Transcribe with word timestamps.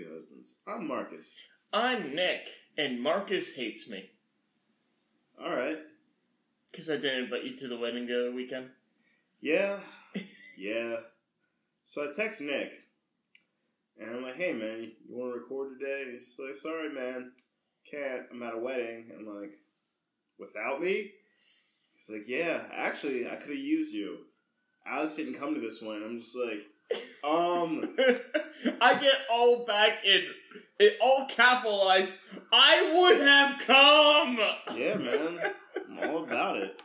up, 0.00 0.04
everybody? 0.04 0.04
We 0.04 0.04
are 0.04 0.20
the 0.20 0.20
Trophy 0.20 0.20
Husbands. 0.20 0.54
I'm 0.66 0.86
Marcus. 0.86 1.34
I'm 1.72 2.14
Nick, 2.14 2.48
and 2.76 3.02
Marcus 3.02 3.54
hates 3.54 3.88
me 3.88 4.10
All 5.42 5.54
right. 5.54 5.78
because 6.70 6.90
I 6.90 6.96
didn't 6.96 7.24
invite 7.24 7.44
you 7.44 7.56
to 7.56 7.68
the 7.68 7.78
wedding 7.78 8.06
the 8.06 8.20
other 8.20 8.32
weekend. 8.32 8.70
Yeah. 9.40 9.80
Yeah. 10.60 10.96
So 11.84 12.02
I 12.02 12.10
text 12.12 12.40
Nick, 12.40 12.72
and 13.96 14.10
I'm 14.10 14.22
like, 14.24 14.34
"Hey, 14.34 14.52
man, 14.52 14.82
you 14.82 15.16
want 15.16 15.34
to 15.34 15.38
record 15.40 15.78
today?" 15.78 16.02
And 16.02 16.12
he's 16.12 16.26
just 16.26 16.40
like, 16.40 16.54
"Sorry, 16.56 16.92
man, 16.92 17.30
can't. 17.88 18.26
I'm 18.32 18.42
at 18.42 18.54
a 18.54 18.58
wedding." 18.58 19.12
I'm 19.16 19.24
like, 19.40 19.52
"Without 20.36 20.82
me?" 20.82 21.12
He's 21.94 22.08
like, 22.12 22.24
"Yeah, 22.26 22.64
actually, 22.74 23.28
I 23.28 23.36
could 23.36 23.50
have 23.50 23.56
used 23.56 23.94
you. 23.94 24.26
Alex 24.84 25.14
didn't 25.14 25.38
come 25.38 25.54
to 25.54 25.60
this 25.60 25.80
one." 25.80 26.02
I'm 26.02 26.18
just 26.20 26.34
like, 26.34 26.66
"Um, 27.24 27.96
I 28.80 28.94
get 28.94 29.16
all 29.30 29.64
back 29.66 30.04
in, 30.04 30.24
it 30.78 30.96
all 31.00 31.26
capitalized. 31.26 32.12
I 32.52 32.92
would 32.94 33.20
have 33.20 33.60
come. 33.60 34.38
yeah, 34.76 34.94
man, 34.94 35.40
I'm 35.90 36.10
all 36.10 36.24
about 36.24 36.56
it." 36.56 36.80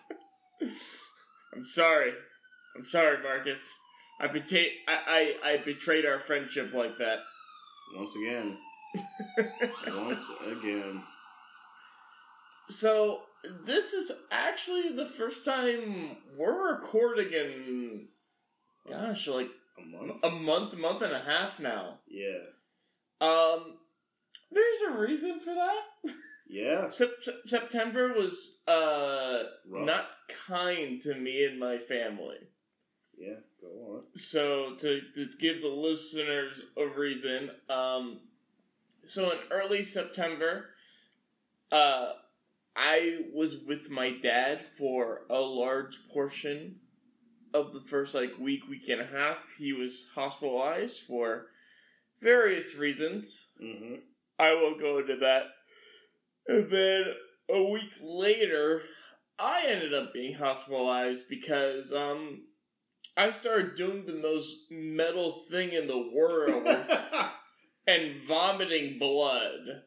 I'm 0.61 1.63
sorry. 1.63 2.11
I'm 2.75 2.85
sorry, 2.85 3.21
Marcus. 3.21 3.71
I 4.19 4.27
betrayed. 4.27 4.71
I, 4.87 5.35
I 5.43 5.51
I 5.51 5.57
betrayed 5.57 6.05
our 6.05 6.19
friendship 6.19 6.73
like 6.73 6.97
that. 6.97 7.19
Once 7.95 8.11
again, 8.15 8.57
once 9.87 10.25
again. 10.45 11.03
So 12.69 13.21
this 13.65 13.93
is 13.93 14.11
actually 14.31 14.95
the 14.95 15.05
first 15.05 15.43
time 15.45 16.17
we're 16.37 16.73
recording 16.73 17.33
in, 17.33 18.07
gosh, 18.89 19.27
like 19.27 19.49
A 19.77 19.81
month? 19.85 20.13
a 20.23 20.29
month, 20.29 20.77
month 20.77 21.01
and 21.01 21.13
a 21.13 21.19
half 21.19 21.59
now. 21.59 21.99
Yeah. 22.07 22.39
Um, 23.21 23.77
there's 24.51 24.81
a 24.93 24.97
reason 24.99 25.39
for 25.39 25.53
that. 25.55 26.13
Yeah. 26.47 26.89
Sep- 26.91 27.19
September 27.45 28.13
was 28.13 28.57
uh 28.67 29.43
Rough. 29.67 29.85
not 29.85 30.05
kind 30.47 31.01
to 31.01 31.15
me 31.15 31.45
and 31.45 31.59
my 31.59 31.77
family. 31.77 32.37
Yeah, 33.17 33.35
go 33.61 33.67
on. 33.95 34.01
So 34.19 34.75
to, 34.79 34.99
to 35.15 35.27
give 35.39 35.61
the 35.61 35.67
listeners 35.67 36.59
a 36.75 36.85
reason, 36.87 37.51
um, 37.69 38.19
so 39.05 39.31
in 39.31 39.37
early 39.51 39.83
September, 39.83 40.69
uh, 41.71 42.13
I 42.75 43.19
was 43.33 43.57
with 43.67 43.89
my 43.89 44.11
dad 44.21 44.65
for 44.77 45.21
a 45.29 45.39
large 45.39 45.99
portion 46.11 46.77
of 47.53 47.73
the 47.73 47.81
first 47.87 48.13
like 48.13 48.37
week, 48.39 48.61
week 48.69 48.89
and 48.89 49.01
a 49.01 49.05
half. 49.05 49.37
He 49.57 49.73
was 49.73 50.07
hospitalized 50.15 50.99
for 50.99 51.47
various 52.21 52.75
reasons. 52.75 53.47
Mm-hmm. 53.63 53.95
I 54.39 54.53
will 54.53 54.77
go 54.79 54.99
into 54.99 55.17
that. 55.17 55.43
And 56.47 56.69
then 56.71 57.03
a 57.49 57.63
week 57.63 57.91
later, 58.01 58.81
I 59.37 59.63
ended 59.67 59.93
up 59.93 60.13
being 60.13 60.35
hospitalized 60.35 61.25
because 61.29 61.91
um 61.93 62.43
I 63.15 63.29
started 63.29 63.75
doing 63.75 64.05
the 64.05 64.13
most 64.13 64.55
metal 64.71 65.43
thing 65.49 65.71
in 65.71 65.87
the 65.87 66.09
world 66.13 66.67
and 67.87 68.21
vomiting 68.27 68.97
blood. 68.97 69.83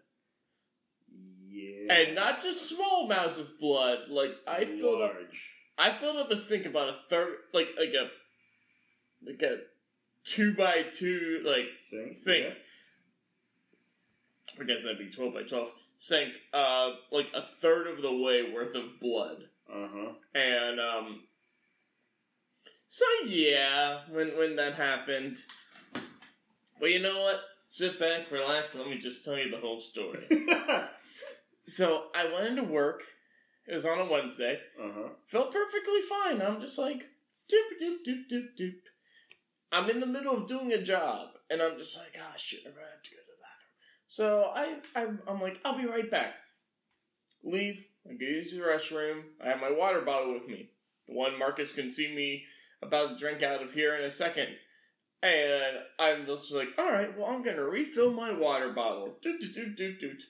yeah. 1.49 1.93
And 1.93 2.15
not 2.15 2.41
just 2.41 2.69
small 2.69 3.06
amounts 3.06 3.41
of 3.41 3.59
blood. 3.59 4.09
Like 4.09 4.31
I 4.47 4.65
filled 4.65 5.03
up 5.03 5.15
Large. 5.15 5.50
I 5.78 5.97
filled 5.98 6.16
up 6.16 6.31
a 6.31 6.37
sink 6.37 6.66
about 6.66 6.88
a 6.88 6.97
third 7.09 7.34
like 7.53 7.69
like 7.78 7.91
a 7.94 8.09
like 9.28 9.42
a 9.42 9.59
two 10.25 10.54
by 10.54 10.82
two 10.92 11.42
like 11.44 11.76
Sink. 11.78 12.19
sink. 12.19 12.54
I 14.60 14.64
guess 14.64 14.82
that'd 14.84 14.98
be 14.98 15.10
twelve 15.10 15.34
by 15.34 15.42
twelve. 15.42 15.72
Sink 15.98 16.32
uh 16.53 16.91
like 17.10 17.26
a 17.34 17.42
third 17.42 17.87
of 17.87 18.03
the 18.03 18.12
way 18.12 18.50
worth 18.53 18.75
of 18.75 19.00
blood. 19.00 19.44
Uh 19.70 19.88
huh. 19.92 20.12
And 20.34 20.81
um 20.81 21.22
So 22.88 23.04
yeah, 23.26 24.00
when 24.10 24.37
when 24.37 24.56
that 24.56 24.75
happened. 24.75 25.38
Well 26.81 26.91
you 26.91 27.00
know 27.00 27.20
what? 27.22 27.41
Sit 27.69 27.98
back, 27.98 28.31
relax, 28.31 28.75
and 28.75 28.82
let 28.82 28.91
me 28.91 28.98
just 28.98 29.25
tell 29.25 29.37
you 29.37 29.50
the 29.50 29.58
whole 29.58 29.81
story. 29.81 30.26
so 31.66 32.04
I 32.14 32.32
went 32.32 32.47
into 32.47 32.62
work. 32.62 33.03
It 33.69 33.75
was 33.75 33.87
on 33.87 33.99
a 33.99 34.10
Wednesday. 34.10 34.59
uh 34.81 34.88
huh. 34.94 35.09
Felt 35.27 35.53
perfectly 35.53 36.00
fine. 36.09 36.41
I'm 36.41 36.60
just 36.60 36.78
like 36.78 37.03
doop 37.50 37.82
doop 37.82 37.97
doop 38.06 38.22
doop 38.32 38.47
doop. 38.60 38.75
I'm 39.72 39.91
in 39.91 40.00
the 40.00 40.06
middle 40.06 40.34
of 40.37 40.47
doing 40.47 40.72
a 40.72 40.81
job, 40.82 41.31
and 41.50 41.60
I'm 41.60 41.76
just 41.76 41.97
like, 41.97 42.16
ah, 42.19 42.34
shit, 42.37 42.60
I 42.65 42.69
have 42.69 43.03
to 43.03 43.10
go 43.10 43.16
to 43.16 43.22
the 43.26 43.43
bathroom. 43.43 43.76
So 44.09 44.53
I, 44.55 44.76
I, 44.94 45.31
I'm 45.31 45.41
like, 45.41 45.59
I'll 45.65 45.76
be 45.76 45.87
right 45.87 46.10
back. 46.10 46.34
Leave. 47.43 47.84
I 48.09 48.15
go 48.15 48.25
use 48.26 48.53
the 48.53 48.60
restroom. 48.60 49.22
I 49.44 49.49
have 49.49 49.60
my 49.60 49.71
water 49.71 50.00
bottle 50.00 50.32
with 50.32 50.47
me. 50.47 50.71
The 51.09 51.15
one 51.15 51.38
Marcus 51.38 51.72
can 51.72 51.91
see 51.91 52.15
me 52.15 52.44
about 52.82 53.10
to 53.10 53.16
drink 53.16 53.43
out 53.43 53.62
of 53.62 53.72
here 53.72 53.97
in 53.97 54.05
a 54.05 54.10
second. 54.10 54.49
And 55.22 55.78
I'm 55.99 56.26
just 56.26 56.53
like, 56.53 56.69
all 56.78 56.91
right, 56.93 57.16
well, 57.19 57.26
I'm 57.26 57.43
gonna 57.43 57.65
refill 57.65 58.12
my 58.12 58.32
water 58.32 58.72
bottle. 58.72 59.16
Doot 59.22 59.41
doot 59.41 59.55
doot 59.55 59.76
doot 59.76 59.99
doot. 60.00 60.22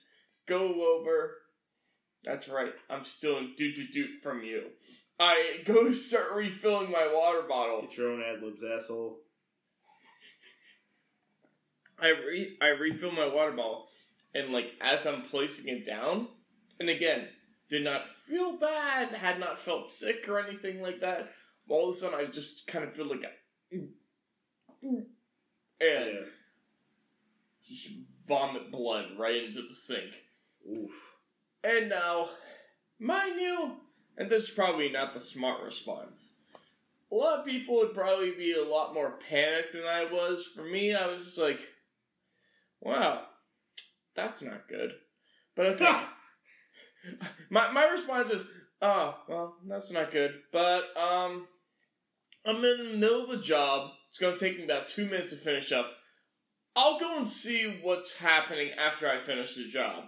Go 0.47 0.97
over. 0.97 1.35
That's 2.23 2.47
right. 2.49 2.73
I'm 2.89 3.03
still 3.03 3.37
in 3.37 3.53
doot 3.55 3.75
doot 3.75 3.91
doot 3.91 4.09
from 4.21 4.43
you. 4.43 4.63
I 5.19 5.61
go 5.65 5.85
to 5.85 5.95
start 5.95 6.33
refilling 6.35 6.91
my 6.91 7.11
water 7.11 7.41
bottle. 7.47 7.81
Get 7.81 7.97
your 7.97 8.11
own 8.11 8.21
ad 8.21 8.41
libs, 8.43 8.63
asshole. 8.63 9.19
I 11.99 12.09
re 12.09 12.57
I 12.61 12.67
refill 12.67 13.11
my 13.11 13.25
water 13.27 13.51
bottle, 13.53 13.87
and 14.35 14.51
like 14.53 14.73
as 14.81 15.05
I'm 15.07 15.23
placing 15.23 15.67
it 15.67 15.85
down, 15.85 16.27
and 16.79 16.89
again, 16.89 17.27
did 17.69 17.83
not 17.83 18.15
feel 18.15 18.57
bad, 18.57 19.09
had 19.09 19.39
not 19.39 19.57
felt 19.57 19.89
sick 19.89 20.27
or 20.27 20.39
anything 20.39 20.81
like 20.81 20.99
that. 21.01 21.31
All 21.69 21.89
of 21.89 21.95
a 21.95 21.97
sudden, 21.97 22.19
I 22.19 22.25
just 22.25 22.67
kind 22.67 22.85
of 22.85 22.93
feel 22.93 23.07
like 23.07 23.23
a, 23.23 23.31
and 23.71 23.93
Yeah. 25.81 26.25
just 27.67 27.87
vomit 28.27 28.71
blood 28.71 29.17
right 29.17 29.43
into 29.43 29.63
the 29.67 29.75
sink. 29.75 30.23
Oof. 30.69 31.16
And 31.63 31.89
now, 31.89 32.29
mind 32.99 33.39
you, 33.39 33.77
and 34.17 34.29
this 34.29 34.43
is 34.43 34.49
probably 34.49 34.89
not 34.89 35.13
the 35.13 35.19
smart 35.19 35.63
response. 35.63 36.31
A 37.11 37.15
lot 37.15 37.39
of 37.39 37.45
people 37.45 37.75
would 37.77 37.93
probably 37.93 38.31
be 38.31 38.53
a 38.53 38.63
lot 38.63 38.93
more 38.93 39.17
panicked 39.29 39.73
than 39.73 39.85
I 39.85 40.05
was. 40.05 40.45
For 40.53 40.63
me, 40.63 40.93
I 40.93 41.07
was 41.07 41.23
just 41.23 41.37
like, 41.37 41.59
wow, 42.81 43.23
that's 44.15 44.41
not 44.41 44.67
good. 44.67 44.91
But 45.55 45.65
okay. 45.81 46.01
my, 47.49 47.71
my 47.71 47.87
response 47.87 48.29
is, 48.29 48.43
oh, 48.81 49.15
well, 49.29 49.55
that's 49.67 49.91
not 49.91 50.11
good. 50.11 50.31
But, 50.51 50.85
um, 50.97 51.47
I'm 52.45 52.63
in 52.63 52.91
the 52.91 52.97
middle 52.97 53.25
of 53.25 53.29
a 53.29 53.41
job. 53.41 53.91
It's 54.09 54.19
going 54.19 54.35
to 54.35 54.39
take 54.39 54.57
me 54.57 54.63
about 54.63 54.87
two 54.87 55.05
minutes 55.05 55.31
to 55.31 55.37
finish 55.37 55.71
up. 55.71 55.91
I'll 56.75 56.99
go 56.99 57.17
and 57.17 57.27
see 57.27 57.79
what's 57.81 58.17
happening 58.17 58.71
after 58.77 59.09
I 59.09 59.19
finish 59.19 59.55
the 59.55 59.67
job. 59.67 60.05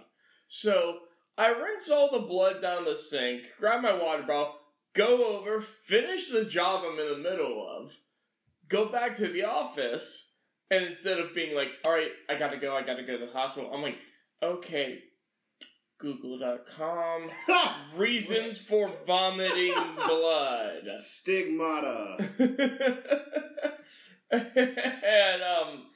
So, 0.48 0.98
I 1.40 1.48
rinse 1.52 1.88
all 1.88 2.10
the 2.10 2.18
blood 2.18 2.60
down 2.60 2.84
the 2.84 2.94
sink, 2.94 3.44
grab 3.58 3.80
my 3.80 3.94
water 3.94 4.24
bottle, 4.24 4.56
go 4.92 5.38
over, 5.38 5.62
finish 5.62 6.28
the 6.28 6.44
job 6.44 6.84
I'm 6.84 6.98
in 6.98 7.08
the 7.08 7.16
middle 7.30 7.66
of, 7.66 7.94
go 8.68 8.92
back 8.92 9.16
to 9.16 9.26
the 9.26 9.44
office, 9.44 10.32
and 10.70 10.84
instead 10.84 11.18
of 11.18 11.34
being 11.34 11.56
like, 11.56 11.68
alright, 11.86 12.10
I 12.28 12.38
gotta 12.38 12.58
go, 12.58 12.76
I 12.76 12.82
gotta 12.82 13.04
go 13.04 13.18
to 13.18 13.24
the 13.24 13.32
hospital, 13.32 13.70
I'm 13.72 13.80
like, 13.80 13.96
okay, 14.42 14.98
google.com, 15.98 17.30
reasons 17.96 18.58
for 18.58 18.90
vomiting 19.06 19.72
blood. 19.96 20.82
Stigmata. 20.98 22.18
and 24.30 25.42
um 25.42 25.86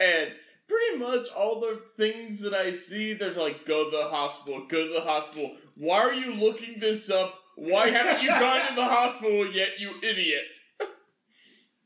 and 0.00 0.30
pretty 0.68 0.98
much 0.98 1.28
all 1.30 1.60
the 1.60 1.80
things 1.96 2.40
that 2.40 2.54
I 2.54 2.70
see, 2.70 3.14
there's 3.14 3.36
like 3.36 3.64
go 3.64 3.90
to 3.90 3.96
the 3.96 4.08
hospital, 4.08 4.66
go 4.68 4.86
to 4.86 4.92
the 4.92 5.00
hospital. 5.00 5.56
Why 5.74 6.00
are 6.00 6.14
you 6.14 6.34
looking 6.34 6.78
this 6.78 7.10
up? 7.10 7.34
Why 7.56 7.88
haven't 7.88 8.22
you 8.22 8.28
gone 8.28 8.68
to 8.68 8.74
the 8.74 8.84
hospital 8.88 9.50
yet, 9.50 9.70
you 9.78 9.94
idiot? 10.02 10.56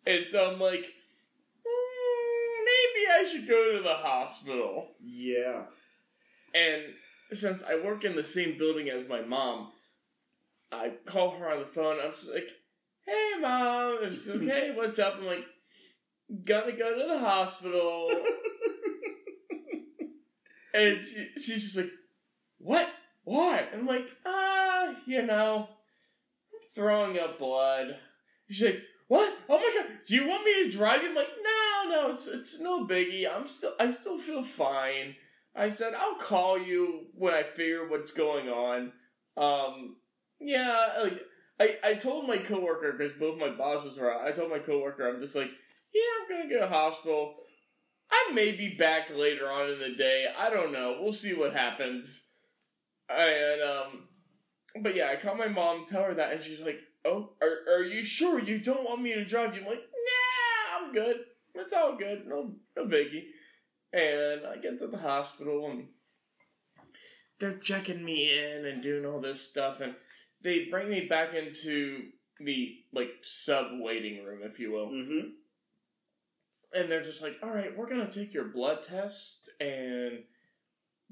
and 0.06 0.26
so 0.29 0.50
I'm 0.50 0.61
like, 0.61 0.84
"Mm, 1.64 2.64
maybe 2.64 3.08
I 3.11 3.25
should 3.31 3.49
go 3.49 3.76
to 3.76 3.82
the 3.82 3.94
hospital. 3.94 4.88
Yeah. 5.02 5.62
And 6.55 6.82
since 7.32 7.62
I 7.62 7.76
work 7.76 8.05
in 8.05 8.17
the 8.17 8.25
same 8.25 8.58
building 8.58 8.90
as 8.90 9.08
my 9.08 9.23
mom, 9.23 9.73
I 10.70 10.93
call 11.06 11.37
her 11.37 11.49
on 11.50 11.61
the 11.61 11.67
phone. 11.67 11.99
I'm 12.02 12.11
just 12.11 12.32
like, 12.32 12.49
"Hey, 13.06 13.32
mom," 13.40 14.02
and 14.02 14.12
she 14.12 14.19
says, 14.19 14.40
"Hey, 14.46 14.73
what's 14.75 14.99
up?" 14.99 15.14
I'm 15.19 15.26
like, 15.26 15.46
"Gonna 16.44 16.73
go 16.73 16.99
to 16.99 17.08
the 17.08 17.19
hospital." 17.19 18.11
and 20.74 20.98
she, 20.98 21.28
she's 21.36 21.64
just 21.64 21.76
like, 21.76 21.90
"What? 22.58 22.88
Why?" 23.24 23.66
I'm 23.72 23.86
like, 23.86 24.08
"Ah, 24.26 24.94
you 25.06 25.22
know, 25.22 25.69
I'm 25.69 26.60
throwing 26.74 27.19
up 27.19 27.38
blood." 27.38 27.96
She's 28.48 28.64
like, 28.64 28.82
what? 29.12 29.36
Oh 29.46 29.58
my 29.58 29.72
god, 29.78 29.92
do 30.06 30.14
you 30.14 30.26
want 30.26 30.42
me 30.42 30.64
to 30.64 30.70
drive 30.70 31.02
you? 31.02 31.10
I'm 31.10 31.14
like, 31.14 31.28
no, 31.44 31.90
no, 31.90 32.12
it's 32.12 32.26
it's 32.26 32.58
no 32.60 32.86
biggie. 32.86 33.26
I'm 33.30 33.46
still 33.46 33.74
I 33.78 33.90
still 33.90 34.16
feel 34.16 34.42
fine. 34.42 35.16
I 35.54 35.69
said 35.69 35.92
I'll 35.92 36.14
call 36.14 36.58
you 36.58 37.08
when 37.14 37.34
I 37.34 37.42
figure 37.42 37.86
what's 37.86 38.10
going 38.10 38.48
on. 38.48 38.92
Um, 39.36 39.96
yeah, 40.40 40.94
like 41.02 41.20
I 41.60 41.90
I 41.90 41.94
told 41.96 42.26
my 42.26 42.38
coworker 42.38 42.94
because 42.96 43.12
both 43.18 43.38
my 43.38 43.50
bosses 43.50 43.98
were 43.98 44.10
out. 44.10 44.26
I 44.26 44.32
told 44.32 44.48
my 44.48 44.60
coworker 44.60 45.06
I'm 45.06 45.20
just 45.20 45.36
like, 45.36 45.50
yeah, 45.94 46.00
I'm 46.22 46.30
gonna 46.30 46.50
go 46.50 46.60
to 46.60 46.75
hospital. 46.75 47.34
I 48.12 48.32
may 48.32 48.53
be 48.53 48.75
back 48.75 49.09
later 49.14 49.50
on 49.50 49.70
in 49.70 49.79
the 49.79 49.94
day. 49.94 50.26
I 50.37 50.50
don't 50.50 50.73
know. 50.73 50.99
We'll 51.00 51.12
see 51.12 51.32
what 51.32 51.55
happens. 51.55 52.25
And 53.09 53.62
um, 53.62 54.09
but 54.82 54.94
yeah, 54.94 55.09
I 55.09 55.17
called 55.17 55.38
my 55.38 55.49
mom, 55.49 55.85
tell 55.87 56.05
her 56.05 56.14
that, 56.14 56.32
and 56.32 56.43
she's 56.43 56.61
like, 56.61 56.81
"Oh, 57.05 57.31
are 57.41 57.75
are 57.75 57.82
you 57.82 58.05
sure 58.05 58.38
you 58.38 58.59
don't 58.59 58.85
want 58.85 59.03
me 59.03 59.14
to 59.14 59.25
drive 59.25 59.55
you?" 59.55 59.62
I'm 59.62 59.67
like, 59.67 59.79
"Nah, 59.79 60.87
I'm 60.87 60.93
good. 60.93 61.17
It's 61.55 61.73
all 61.73 61.97
good. 61.97 62.26
No, 62.26 62.55
no 62.76 62.87
biggie." 62.87 63.25
And 63.93 64.47
I 64.47 64.56
get 64.56 64.79
to 64.79 64.87
the 64.87 64.99
hospital 64.99 65.70
and 65.70 65.88
they're 67.38 67.59
checking 67.59 68.05
me 68.05 68.38
in 68.38 68.64
and 68.64 68.82
doing 68.82 69.05
all 69.05 69.20
this 69.20 69.41
stuff, 69.41 69.81
and 69.81 69.94
they 70.43 70.67
bring 70.70 70.88
me 70.88 71.06
back 71.06 71.35
into 71.35 72.09
the 72.41 72.76
like 72.93 73.11
sub 73.23 73.67
waiting 73.73 74.25
room, 74.25 74.41
if 74.43 74.59
you 74.59 74.73
will. 74.73 74.88
Mm-hmm. 74.88 75.29
And 76.74 76.90
they're 76.90 77.02
just 77.02 77.22
like, 77.22 77.38
"All 77.42 77.50
right, 77.50 77.76
we're 77.76 77.88
gonna 77.88 78.10
take 78.10 78.32
your 78.32 78.44
blood 78.44 78.82
test 78.82 79.50
and." 79.60 80.24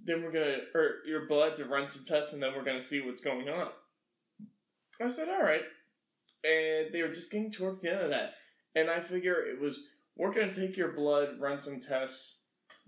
then 0.05 0.23
we're 0.23 0.33
gonna 0.33 0.59
or 0.75 0.97
your 1.07 1.27
blood 1.27 1.57
to 1.57 1.65
run 1.65 1.91
some 1.91 2.05
tests 2.05 2.33
and 2.33 2.43
then 2.43 2.55
we're 2.55 2.65
gonna 2.65 2.81
see 2.81 3.01
what's 3.01 3.23
going 3.23 3.49
on. 3.49 3.69
I 5.01 5.09
said, 5.09 5.29
all 5.29 5.43
right. 5.43 5.63
And 6.45 6.93
they 6.93 7.03
were 7.03 7.13
just 7.13 7.31
getting 7.31 7.51
towards 7.51 7.83
the 7.83 7.93
end 7.93 8.03
of 8.03 8.11
that. 8.11 8.35
And 8.75 8.91
I 8.91 9.01
figure 9.01 9.35
it 9.35 9.61
was 9.61 9.81
we're 10.17 10.33
gonna 10.33 10.53
take 10.53 10.77
your 10.77 10.93
blood, 10.93 11.41
run 11.41 11.61
some 11.61 11.81
tests, 11.81 12.37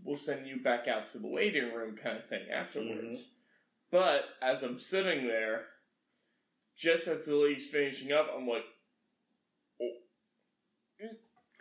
we'll 0.03 0.17
send 0.17 0.47
you 0.47 0.63
back 0.63 0.89
out 0.89 1.07
to 1.07 1.19
the 1.19 1.29
waiting 1.29 1.73
room 1.73 1.97
kind 2.03 2.19
of 2.19 2.27
thing 2.27 2.43
afterwards. 2.53 3.19
Mm-hmm. 3.19 3.29
But 3.91 4.25
as 4.41 4.63
I'm 4.63 4.79
sitting 4.79 5.27
there, 5.27 5.67
just 6.77 7.07
as 7.09 7.27
the 7.27 7.37
lady's 7.37 7.69
finishing 7.69 8.13
up, 8.13 8.29
I'm 8.35 8.47
like. 8.47 8.65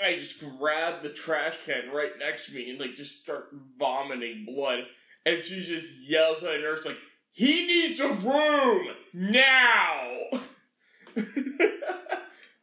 I 0.04 0.18
just 0.18 0.40
grab 0.40 1.04
the 1.04 1.10
trash 1.10 1.58
can 1.66 1.90
right 1.94 2.12
next 2.20 2.48
to 2.48 2.54
me 2.54 2.70
and 2.70 2.80
like 2.80 2.96
just 2.96 3.24
start 3.24 3.50
vomiting 3.78 4.46
blood 4.46 4.86
and 5.26 5.44
she 5.44 5.62
just 5.62 6.00
yells 6.02 6.44
at 6.44 6.52
the 6.52 6.58
nurse 6.58 6.86
like, 6.86 6.98
"He 7.32 7.66
needs 7.66 8.00
a 8.00 8.10
room 8.10 8.88
now!" 9.14 10.18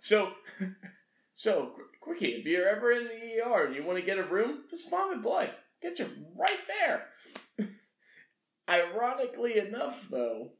so, 0.00 0.32
so 1.35 1.73
quickie, 2.00 2.32
if 2.32 2.46
you're 2.46 2.69
ever 2.69 2.90
in 2.90 3.05
the 3.05 3.43
ER 3.44 3.67
and 3.67 3.75
you 3.75 3.85
want 3.85 3.99
to 3.99 4.05
get 4.05 4.19
a 4.19 4.25
room, 4.25 4.64
just 4.70 4.90
vomit 4.90 5.23
blood. 5.23 5.50
Get 5.81 5.99
you 5.99 6.11
right 6.37 6.58
there. 6.67 7.06
Ironically 8.69 9.58
enough, 9.58 10.08
though, 10.11 10.52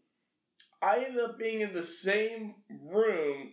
I 0.81 1.05
ended 1.05 1.23
up 1.23 1.39
being 1.39 1.61
in 1.61 1.75
the 1.75 1.83
same 1.83 2.55
room 2.71 3.53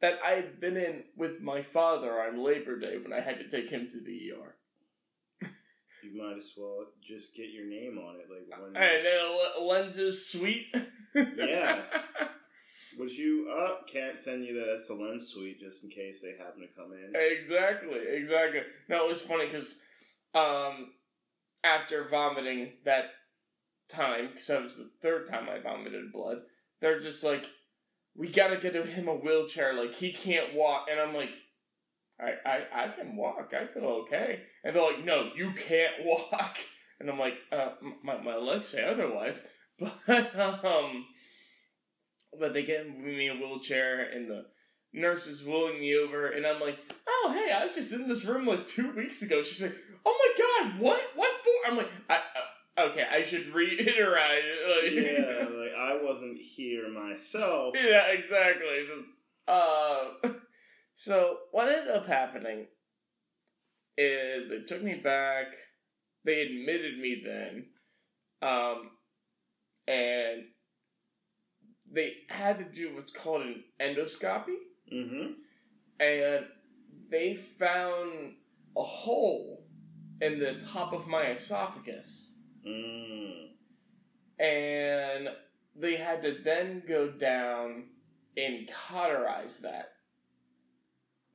that 0.00 0.18
I 0.24 0.32
had 0.32 0.60
been 0.60 0.76
in 0.76 1.04
with 1.16 1.40
my 1.40 1.62
father 1.62 2.20
on 2.20 2.44
Labor 2.44 2.78
Day 2.78 2.98
when 2.98 3.12
I 3.12 3.20
had 3.20 3.38
to 3.38 3.48
take 3.48 3.70
him 3.70 3.88
to 3.88 4.00
the 4.00 4.32
ER 4.32 4.56
you 6.06 6.22
might 6.22 6.38
as 6.38 6.52
well 6.56 6.86
just 7.06 7.34
get 7.34 7.50
your 7.50 7.66
name 7.66 7.98
on 7.98 8.16
it. 8.16 8.26
Like 8.30 8.60
when 8.60 8.76
and 8.76 9.06
then 9.06 9.66
lenses 9.66 10.28
suite. 10.28 10.74
yeah. 11.14 11.82
Would 12.98 13.10
you 13.10 13.52
uh 13.54 13.84
can't 13.92 14.18
send 14.18 14.44
you 14.44 14.54
the 14.54 14.72
that's 14.72 14.88
the 14.88 14.94
lens 14.94 15.28
suite 15.28 15.60
just 15.60 15.84
in 15.84 15.90
case 15.90 16.22
they 16.22 16.42
happen 16.42 16.62
to 16.62 16.68
come 16.76 16.92
in. 16.92 17.12
Exactly, 17.14 18.00
exactly. 18.08 18.60
No, 18.88 19.06
it 19.06 19.08
was 19.08 19.22
funny 19.22 19.46
because 19.46 19.76
um 20.34 20.92
after 21.64 22.08
vomiting 22.08 22.72
that 22.84 23.06
time, 23.88 24.28
because 24.32 24.46
that 24.46 24.62
was 24.62 24.76
the 24.76 24.90
third 25.02 25.28
time 25.28 25.48
I 25.48 25.58
vomited 25.58 26.12
blood, 26.12 26.38
they're 26.80 27.00
just 27.00 27.24
like, 27.24 27.46
we 28.18 28.30
gotta 28.30 28.56
get 28.56 28.74
him 28.74 29.08
a 29.08 29.14
wheelchair. 29.14 29.74
Like 29.74 29.94
he 29.94 30.12
can't 30.12 30.54
walk, 30.54 30.86
and 30.90 31.00
I'm 31.00 31.14
like, 31.14 31.30
I, 32.18 32.32
I, 32.48 32.84
I 32.84 32.88
can 32.88 33.16
walk. 33.16 33.52
I 33.52 33.66
feel 33.66 34.04
okay. 34.06 34.40
And 34.64 34.74
they're 34.74 34.82
like, 34.82 35.04
no, 35.04 35.30
you 35.36 35.52
can't 35.52 35.94
walk. 36.04 36.56
And 36.98 37.10
I'm 37.10 37.18
like, 37.18 37.34
uh, 37.52 37.72
my, 38.02 38.22
my 38.22 38.36
legs 38.36 38.68
say 38.68 38.84
otherwise. 38.84 39.42
But, 39.78 40.34
um, 40.40 41.04
but 42.40 42.54
they 42.54 42.64
get 42.64 42.88
me 42.88 43.28
a 43.28 43.34
wheelchair 43.34 44.10
and 44.10 44.30
the 44.30 44.46
nurse 44.94 45.26
is 45.26 45.44
wheeling 45.44 45.78
me 45.80 45.94
over. 45.98 46.28
And 46.28 46.46
I'm 46.46 46.62
like, 46.62 46.78
oh, 47.06 47.34
hey, 47.36 47.52
I 47.52 47.66
was 47.66 47.74
just 47.74 47.92
in 47.92 48.08
this 48.08 48.24
room 48.24 48.46
like 48.46 48.64
two 48.64 48.92
weeks 48.96 49.20
ago. 49.20 49.42
She's 49.42 49.60
like, 49.60 49.76
oh 50.06 50.16
my 50.18 50.70
God, 50.70 50.80
what? 50.80 51.02
What 51.14 51.30
for? 51.44 51.70
I'm 51.70 51.76
like, 51.76 51.90
I, 52.08 52.14
uh, 52.78 52.88
okay, 52.88 53.04
I 53.10 53.22
should 53.22 53.54
reiterate. 53.54 54.44
Like, 54.66 54.92
yeah, 54.92 55.46
I 55.76 56.02
wasn't 56.02 56.38
here 56.38 56.88
myself. 56.90 57.74
Yeah, 57.82 58.06
exactly. 58.08 58.86
Just, 58.86 59.02
uh, 59.46 60.04
so 60.94 61.36
what 61.52 61.68
ended 61.68 61.94
up 61.94 62.06
happening 62.06 62.66
is 63.96 64.50
they 64.50 64.60
took 64.66 64.82
me 64.82 64.94
back. 64.94 65.46
They 66.24 66.40
admitted 66.42 66.98
me 66.98 67.22
then, 67.24 67.66
um, 68.42 68.90
and 69.86 70.42
they 71.90 72.14
had 72.28 72.58
to 72.58 72.64
do 72.64 72.96
what's 72.96 73.12
called 73.12 73.42
an 73.42 73.62
endoscopy. 73.80 74.56
Mm-hmm. 74.92 75.32
And 76.00 76.46
they 77.10 77.34
found 77.34 78.34
a 78.76 78.82
hole 78.82 79.66
in 80.20 80.38
the 80.38 80.54
top 80.54 80.92
of 80.92 81.06
my 81.06 81.30
esophagus. 81.30 82.32
Mm. 82.66 83.48
And 84.38 85.28
they 85.78 85.96
had 85.96 86.22
to 86.22 86.36
then 86.44 86.82
go 86.88 87.10
down 87.10 87.84
and 88.36 88.68
cauterize 88.88 89.58
that. 89.60 89.90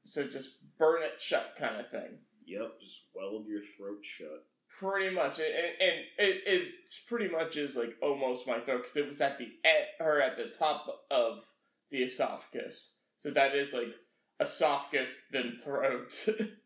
So 0.03 0.23
just 0.27 0.77
burn 0.77 1.03
it 1.03 1.21
shut, 1.21 1.55
kind 1.57 1.79
of 1.79 1.89
thing. 1.89 2.19
Yep, 2.45 2.79
just 2.79 3.01
weld 3.15 3.45
your 3.47 3.61
throat 3.61 3.99
shut. 4.03 4.45
Pretty 4.79 5.13
much, 5.13 5.37
and, 5.37 5.47
and 5.47 5.99
it 6.17 6.41
it's 6.45 7.01
pretty 7.01 7.27
much 7.27 7.55
is 7.57 7.75
like 7.75 7.95
almost 8.01 8.47
my 8.47 8.59
throat 8.59 8.83
because 8.83 8.95
it 8.95 9.05
was 9.05 9.21
at 9.21 9.37
the 9.37 9.47
end 9.63 9.85
or 9.99 10.21
at 10.21 10.37
the 10.37 10.47
top 10.57 10.85
of 11.11 11.43
the 11.89 12.03
esophagus. 12.03 12.93
So 13.17 13.31
that 13.31 13.53
is 13.53 13.73
like 13.73 13.93
esophagus 14.39 15.19
then 15.31 15.57
throat, 15.63 16.13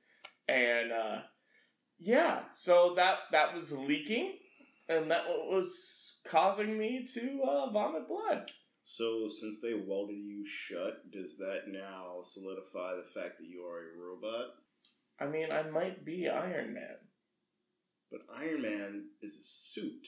and 0.47 0.91
uh, 0.91 1.21
yeah, 1.99 2.43
so 2.53 2.93
that 2.95 3.17
that 3.31 3.53
was 3.53 3.71
leaking, 3.71 4.37
and 4.87 5.09
that 5.11 5.25
was 5.27 6.19
causing 6.27 6.77
me 6.77 7.05
to 7.13 7.41
uh, 7.43 7.71
vomit 7.71 8.07
blood. 8.07 8.49
So, 8.87 9.27
since 9.27 9.59
they 9.61 9.73
welded 9.73 10.13
you 10.15 10.45
shut, 10.45 11.11
does 11.11 11.37
that 11.37 11.61
now 11.67 12.21
solidify 12.23 12.95
the 12.95 13.09
fact 13.19 13.39
that 13.39 13.47
you 13.47 13.63
are 13.63 13.79
a 13.79 13.97
robot? 13.97 14.53
I 15.19 15.25
mean, 15.25 15.51
I 15.51 15.63
might 15.63 16.05
be 16.05 16.27
Iron 16.27 16.73
Man. 16.73 16.97
But 18.11 18.21
Iron 18.37 18.61
Man 18.61 19.05
is 19.21 19.35
a 19.35 19.43
suit. 19.43 20.07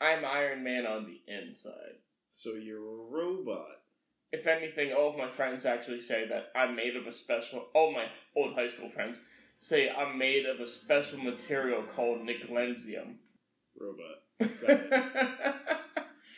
I'm 0.00 0.24
Iron 0.24 0.62
Man 0.62 0.86
on 0.86 1.06
the 1.06 1.20
inside. 1.26 1.98
So 2.30 2.50
you're 2.54 2.78
a 2.78 3.10
robot. 3.10 3.82
If 4.30 4.46
anything, 4.46 4.92
all 4.92 5.10
of 5.10 5.16
my 5.16 5.28
friends 5.28 5.64
actually 5.64 6.02
say 6.02 6.28
that 6.28 6.50
I'm 6.54 6.76
made 6.76 6.94
of 6.94 7.06
a 7.06 7.12
special. 7.12 7.66
All 7.74 7.92
my 7.92 8.06
old 8.36 8.54
high 8.54 8.68
school 8.68 8.90
friends 8.90 9.20
say 9.58 9.88
I'm 9.88 10.18
made 10.18 10.44
of 10.44 10.60
a 10.60 10.66
special 10.66 11.18
material 11.18 11.82
called 11.82 12.20
Nickelensium. 12.20 13.16
Robot. 13.80 14.22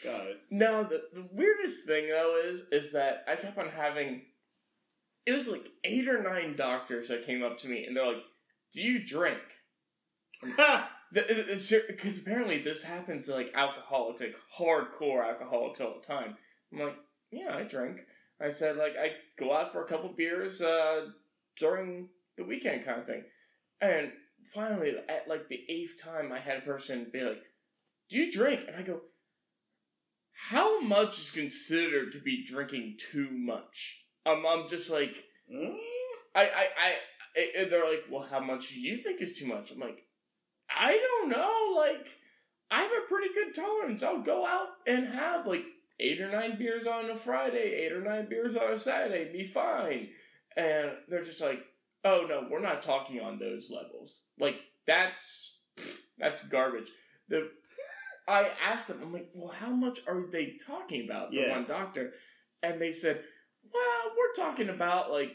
Got 0.05 0.27
it. 0.27 0.41
No, 0.51 0.85
the, 0.85 1.03
the 1.13 1.27
weirdest 1.33 1.87
thing 1.87 2.09
though 2.09 2.41
is 2.45 2.63
is 2.71 2.93
that 2.93 3.25
I 3.27 3.37
kept 3.37 3.59
on 3.59 3.69
having 3.69 4.23
it 5.27 5.33
was 5.33 5.49
like 5.49 5.67
eight 5.85 6.09
or 6.09 6.23
nine 6.23 6.57
doctors 6.57 7.09
that 7.09 7.27
came 7.27 7.43
up 7.43 7.59
to 7.59 7.69
me 7.69 7.85
and 7.85 7.97
they're 7.97 8.07
like, 8.07 8.23
"Do 8.73 8.83
you 8.83 9.05
drink?" 9.05 9.39
Because 11.11 12.19
apparently 12.19 12.63
this 12.63 12.83
happens 12.83 13.25
to 13.27 13.35
like 13.35 13.51
alcoholics, 13.55 14.21
like 14.21 14.37
hardcore 14.59 15.27
alcoholics 15.27 15.81
all 15.81 15.95
the 15.99 16.07
time. 16.07 16.37
I'm 16.71 16.81
like, 16.81 16.97
yeah, 17.31 17.57
I 17.57 17.63
drink. 17.63 18.01
I 18.41 18.51
said 18.51 18.77
like 18.77 18.93
I 19.01 19.13
go 19.39 19.57
out 19.57 19.73
for 19.73 19.83
a 19.83 19.89
couple 19.89 20.11
beers 20.11 20.61
uh, 20.61 21.07
during 21.59 22.11
the 22.37 22.45
weekend 22.45 22.85
kind 22.85 23.01
of 23.01 23.07
thing, 23.07 23.25
and 23.81 24.13
finally 24.45 24.95
at 25.09 25.29
like 25.29 25.49
the 25.49 25.61
eighth 25.69 26.03
time, 26.03 26.33
I 26.33 26.39
had 26.39 26.59
a 26.59 26.67
person 26.67 27.07
be 27.13 27.23
like, 27.23 27.43
"Do 28.09 28.17
you 28.17 28.33
drink?" 28.33 28.61
And 28.67 28.77
I 28.77 28.83
go, 28.83 29.01
how 30.39 30.81
much 30.81 31.19
is 31.19 31.31
considered 31.31 32.13
to 32.13 32.21
be 32.21 32.45
drinking 32.45 32.97
too 33.11 33.29
much? 33.31 34.05
Um, 34.25 34.45
I'm 34.49 34.69
just 34.69 34.89
like, 34.89 35.25
mm? 35.53 35.77
I, 36.35 36.43
I, 36.45 36.95
I, 37.37 37.65
they're 37.65 37.89
like, 37.89 38.05
well, 38.09 38.27
how 38.31 38.39
much 38.39 38.69
do 38.69 38.81
you 38.81 38.97
think 38.97 39.21
is 39.21 39.37
too 39.37 39.47
much? 39.47 39.73
I'm 39.73 39.81
like, 39.81 40.05
I 40.71 40.93
don't 40.93 41.31
know. 41.31 41.75
Like, 41.77 42.07
I 42.71 42.83
have 42.83 42.93
a 42.93 43.09
pretty 43.09 43.35
good 43.35 43.55
tolerance. 43.55 44.03
I'll 44.03 44.23
go 44.23 44.47
out 44.47 44.69
and 44.87 45.09
have 45.09 45.47
like 45.47 45.65
eight 45.99 46.21
or 46.21 46.31
nine 46.31 46.57
beers 46.57 46.87
on 46.87 47.11
a 47.11 47.17
Friday, 47.17 47.85
eight 47.85 47.93
or 47.93 48.03
nine 48.03 48.29
beers 48.29 48.55
on 48.55 48.73
a 48.73 48.79
Saturday, 48.79 49.33
be 49.33 49.45
fine. 49.45 50.09
And 50.57 50.93
they're 51.09 51.25
just 51.25 51.41
like, 51.41 51.61
oh 52.05 52.27
no, 52.29 52.47
we're 52.51 52.61
not 52.61 52.83
talking 52.83 53.21
on 53.21 53.39
those 53.39 53.71
levels. 53.71 54.21
Like 54.39 54.57
that's 54.87 55.59
that's 56.19 56.43
garbage. 56.43 56.89
The 57.29 57.51
I 58.27 58.51
asked 58.63 58.89
them, 58.89 58.99
I'm 59.03 59.13
like, 59.13 59.31
well, 59.35 59.53
how 59.53 59.71
much 59.71 60.01
are 60.07 60.27
they 60.31 60.57
talking 60.67 61.05
about? 61.07 61.31
The 61.31 61.39
Yeah. 61.39 61.51
one 61.51 61.67
doctor, 61.67 62.13
and 62.63 62.81
they 62.81 62.93
said, 62.93 63.23
well, 63.73 64.13
we're 64.17 64.45
talking 64.45 64.69
about 64.69 65.11
like 65.11 65.33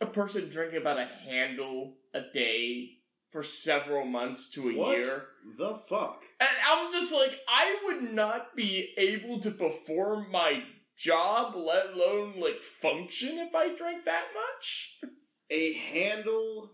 a 0.00 0.06
person 0.06 0.48
drinking 0.50 0.78
about 0.80 0.98
a 0.98 1.06
handle 1.06 1.96
a 2.12 2.20
day 2.32 2.90
for 3.30 3.42
several 3.42 4.04
months 4.04 4.50
to 4.50 4.68
a 4.68 4.74
What? 4.76 4.96
year. 4.98 5.26
The 5.56 5.76
fuck? 5.88 6.22
And 6.40 6.48
I'm 6.68 6.92
just 6.92 7.12
like, 7.12 7.32
I 7.48 7.76
would 7.84 8.02
not 8.12 8.54
be 8.54 8.92
able 8.98 9.40
to 9.40 9.50
perform 9.50 10.30
my 10.30 10.62
job, 10.96 11.54
let 11.56 11.94
alone 11.94 12.38
like 12.38 12.62
function 12.62 13.38
if 13.38 13.54
I 13.54 13.74
drank 13.74 14.04
that 14.04 14.26
much 14.34 14.98
A 15.54 15.72
handle 15.74 16.72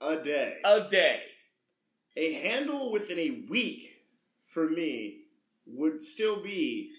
a 0.00 0.14
day. 0.16 0.58
a 0.64 0.88
day. 0.88 1.22
a 2.16 2.34
handle 2.34 2.92
within 2.92 3.18
a 3.18 3.44
week 3.50 3.96
for 4.46 4.70
me 4.70 5.22
would 5.66 6.00
still 6.00 6.40
be 6.40 6.92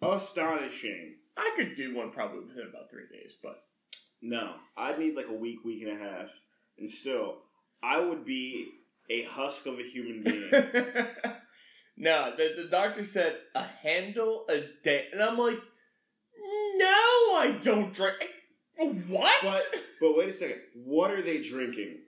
astonishing. 0.00 1.16
I 1.36 1.52
could 1.54 1.74
do 1.76 1.94
one 1.94 2.12
probably 2.12 2.46
within 2.46 2.66
about 2.66 2.90
three 2.90 3.04
days, 3.12 3.36
but 3.42 3.62
No, 4.22 4.54
I'd 4.74 4.98
need 4.98 5.16
like 5.16 5.28
a 5.28 5.34
week, 5.34 5.62
week 5.66 5.82
and 5.82 6.00
a 6.00 6.02
half, 6.02 6.30
and 6.78 6.88
still, 6.88 7.42
I 7.82 8.00
would 8.00 8.24
be 8.24 8.70
a 9.10 9.24
husk 9.24 9.66
of 9.66 9.78
a 9.78 9.82
human 9.82 10.22
being. 10.24 10.50
no, 11.98 12.32
the, 12.38 12.54
the 12.56 12.68
doctor 12.70 13.04
said 13.04 13.36
a 13.54 13.64
handle 13.64 14.46
a 14.48 14.62
day, 14.82 15.08
and 15.12 15.22
I'm 15.22 15.36
like, 15.36 15.60
no, 16.76 16.86
I 17.36 17.58
don't 17.62 17.92
drink. 17.92 18.30
What? 18.90 19.42
but 19.42 19.62
but 20.00 20.16
wait 20.16 20.28
a 20.30 20.32
second, 20.32 20.60
what 20.74 21.10
are 21.10 21.22
they 21.22 21.40
drinking? 21.40 21.98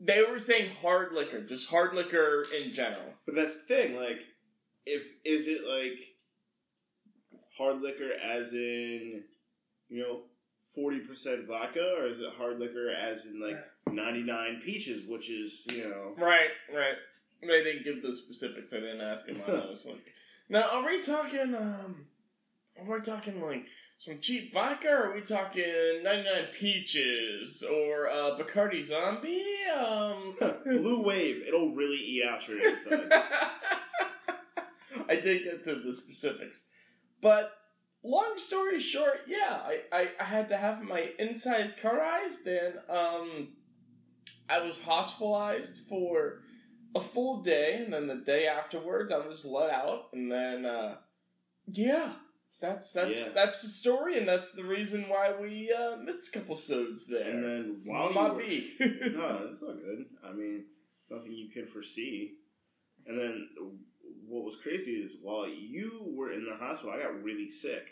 they 0.00 0.22
were 0.22 0.38
saying 0.38 0.70
hard 0.82 1.12
liquor, 1.12 1.40
just 1.40 1.68
hard 1.68 1.94
liquor 1.94 2.44
in 2.56 2.72
general. 2.72 3.14
But 3.24 3.34
that's 3.34 3.56
the 3.56 3.62
thing, 3.62 3.96
like, 3.96 4.20
if 4.84 5.02
is 5.24 5.48
it 5.48 5.62
like 5.66 5.98
hard 7.56 7.80
liquor 7.80 8.10
as 8.22 8.52
in 8.52 9.24
you 9.88 10.02
know 10.02 10.20
forty 10.74 11.00
percent 11.00 11.46
vodka, 11.46 11.94
or 11.98 12.06
is 12.06 12.18
it 12.18 12.26
hard 12.36 12.58
liquor 12.58 12.90
as 12.90 13.24
in 13.24 13.40
like 13.40 13.58
ninety 13.90 14.22
nine 14.22 14.60
peaches, 14.64 15.08
which 15.08 15.30
is 15.30 15.62
you 15.72 15.88
know 15.88 16.14
Right, 16.18 16.50
right. 16.74 16.96
They 17.42 17.62
didn't 17.62 17.84
give 17.84 18.02
the 18.02 18.16
specifics. 18.16 18.72
I 18.72 18.76
didn't 18.76 19.02
ask 19.02 19.26
him 19.26 19.40
on 19.46 19.52
those 19.52 19.84
ones. 19.84 20.00
Now, 20.48 20.68
are 20.72 20.86
we 20.86 21.02
talking? 21.02 21.54
Um, 21.54 22.06
are 22.78 22.96
we 22.96 23.00
talking 23.02 23.40
like 23.42 23.66
some 23.98 24.18
cheap 24.20 24.52
vodka? 24.52 24.88
Or 24.88 25.10
are 25.10 25.14
we 25.14 25.20
talking 25.22 25.64
ninety 26.02 26.28
nine 26.28 26.46
peaches 26.52 27.62
or 27.62 28.08
uh, 28.08 28.38
Bacardi 28.38 28.82
Zombie? 28.82 29.44
Um, 29.76 30.36
blue 30.64 31.02
wave. 31.02 31.42
It'll 31.46 31.74
really 31.74 31.98
eat 31.98 32.24
out 32.24 32.46
your 32.48 32.66
inside. 32.66 33.12
I 35.08 35.16
did 35.16 35.44
get 35.44 35.64
to 35.64 35.76
the 35.76 35.92
specifics, 35.92 36.64
but 37.20 37.52
long 38.02 38.34
story 38.36 38.78
short, 38.80 39.20
yeah, 39.26 39.60
I, 39.64 39.80
I, 39.92 40.08
I 40.18 40.24
had 40.24 40.48
to 40.48 40.56
have 40.56 40.82
my 40.82 41.10
insides 41.18 41.74
cauterized, 41.74 42.46
and 42.46 42.74
um, 42.88 43.48
I 44.48 44.60
was 44.60 44.80
hospitalized 44.80 45.78
for 45.88 46.40
a 46.94 47.00
full 47.00 47.42
day, 47.42 47.80
and 47.82 47.92
then 47.92 48.06
the 48.06 48.16
day 48.16 48.46
afterwards, 48.46 49.12
I 49.12 49.18
was 49.18 49.44
let 49.44 49.70
out, 49.70 50.08
and 50.12 50.30
then 50.30 50.64
uh, 50.64 50.96
yeah, 51.66 52.12
that's 52.60 52.92
that's 52.92 53.18
Yeah. 53.18 53.32
that's 53.34 53.62
the 53.62 53.68
story, 53.68 54.18
and 54.18 54.26
that's 54.28 54.52
the 54.52 54.64
reason 54.64 55.08
why 55.08 55.34
we 55.40 55.72
uh, 55.72 55.96
missed 55.96 56.28
a 56.28 56.38
couple 56.38 56.56
sods 56.56 57.06
there. 57.06 57.28
and 57.30 57.44
then 57.44 57.80
while 57.84 58.10
Might 58.12 58.34
were, 58.34 58.38
be. 58.40 58.74
no, 58.80 59.46
it's 59.50 59.62
not 59.62 59.76
good. 59.80 60.06
I 60.24 60.32
mean, 60.32 60.64
it's 61.02 61.10
nothing 61.10 61.32
you 61.32 61.48
can 61.50 61.66
foresee. 61.66 62.34
And 63.06 63.18
then 63.18 63.48
what 64.26 64.44
was 64.44 64.56
crazy 64.56 64.92
is 64.92 65.18
while 65.22 65.48
you 65.48 66.02
were 66.16 66.32
in 66.32 66.44
the 66.44 66.56
hospital, 66.56 66.92
I 66.94 67.02
got 67.02 67.22
really 67.22 67.48
sick. 67.48 67.84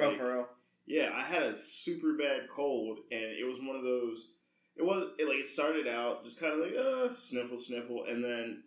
oh, 0.00 0.16
for 0.16 0.34
real. 0.34 0.46
Yeah, 0.86 1.10
I 1.14 1.22
had 1.22 1.42
a 1.44 1.56
super 1.56 2.14
bad 2.18 2.48
cold, 2.48 2.98
and 3.12 3.22
it 3.22 3.46
was 3.46 3.58
one 3.60 3.76
of 3.76 3.84
those. 3.84 4.30
It 4.74 4.82
was 4.84 5.10
it 5.18 5.28
like 5.28 5.38
it 5.38 5.46
started 5.46 5.86
out 5.86 6.24
just 6.24 6.40
kind 6.40 6.54
of 6.54 6.58
like 6.60 6.74
uh 6.76 7.14
sniffle 7.14 7.58
sniffle, 7.58 8.04
and 8.08 8.24
then 8.24 8.62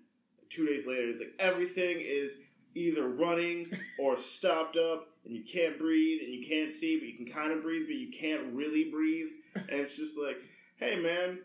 two 0.50 0.68
days 0.68 0.86
later 0.88 1.10
it's 1.10 1.20
like 1.20 1.34
everything 1.40 1.98
is 2.00 2.38
either 2.76 3.08
running 3.10 3.72
or 4.00 4.16
stopped 4.18 4.78
up, 4.78 5.08
and 5.26 5.36
you 5.36 5.44
can't 5.44 5.78
breathe, 5.80 6.22
and 6.24 6.34
you 6.34 6.48
can't 6.48 6.72
see, 6.72 6.98
but 7.00 7.08
you 7.08 7.18
can 7.18 7.26
kind 7.26 7.52
of 7.52 7.64
breathe, 7.64 7.88
but 7.88 7.96
you 7.96 8.12
can't 8.12 8.54
really 8.54 8.90
breathe, 8.92 9.28
and 9.56 9.82
it's 9.82 9.98
just 9.98 10.18
like, 10.18 10.38
hey 10.78 11.00
man, 11.00 11.40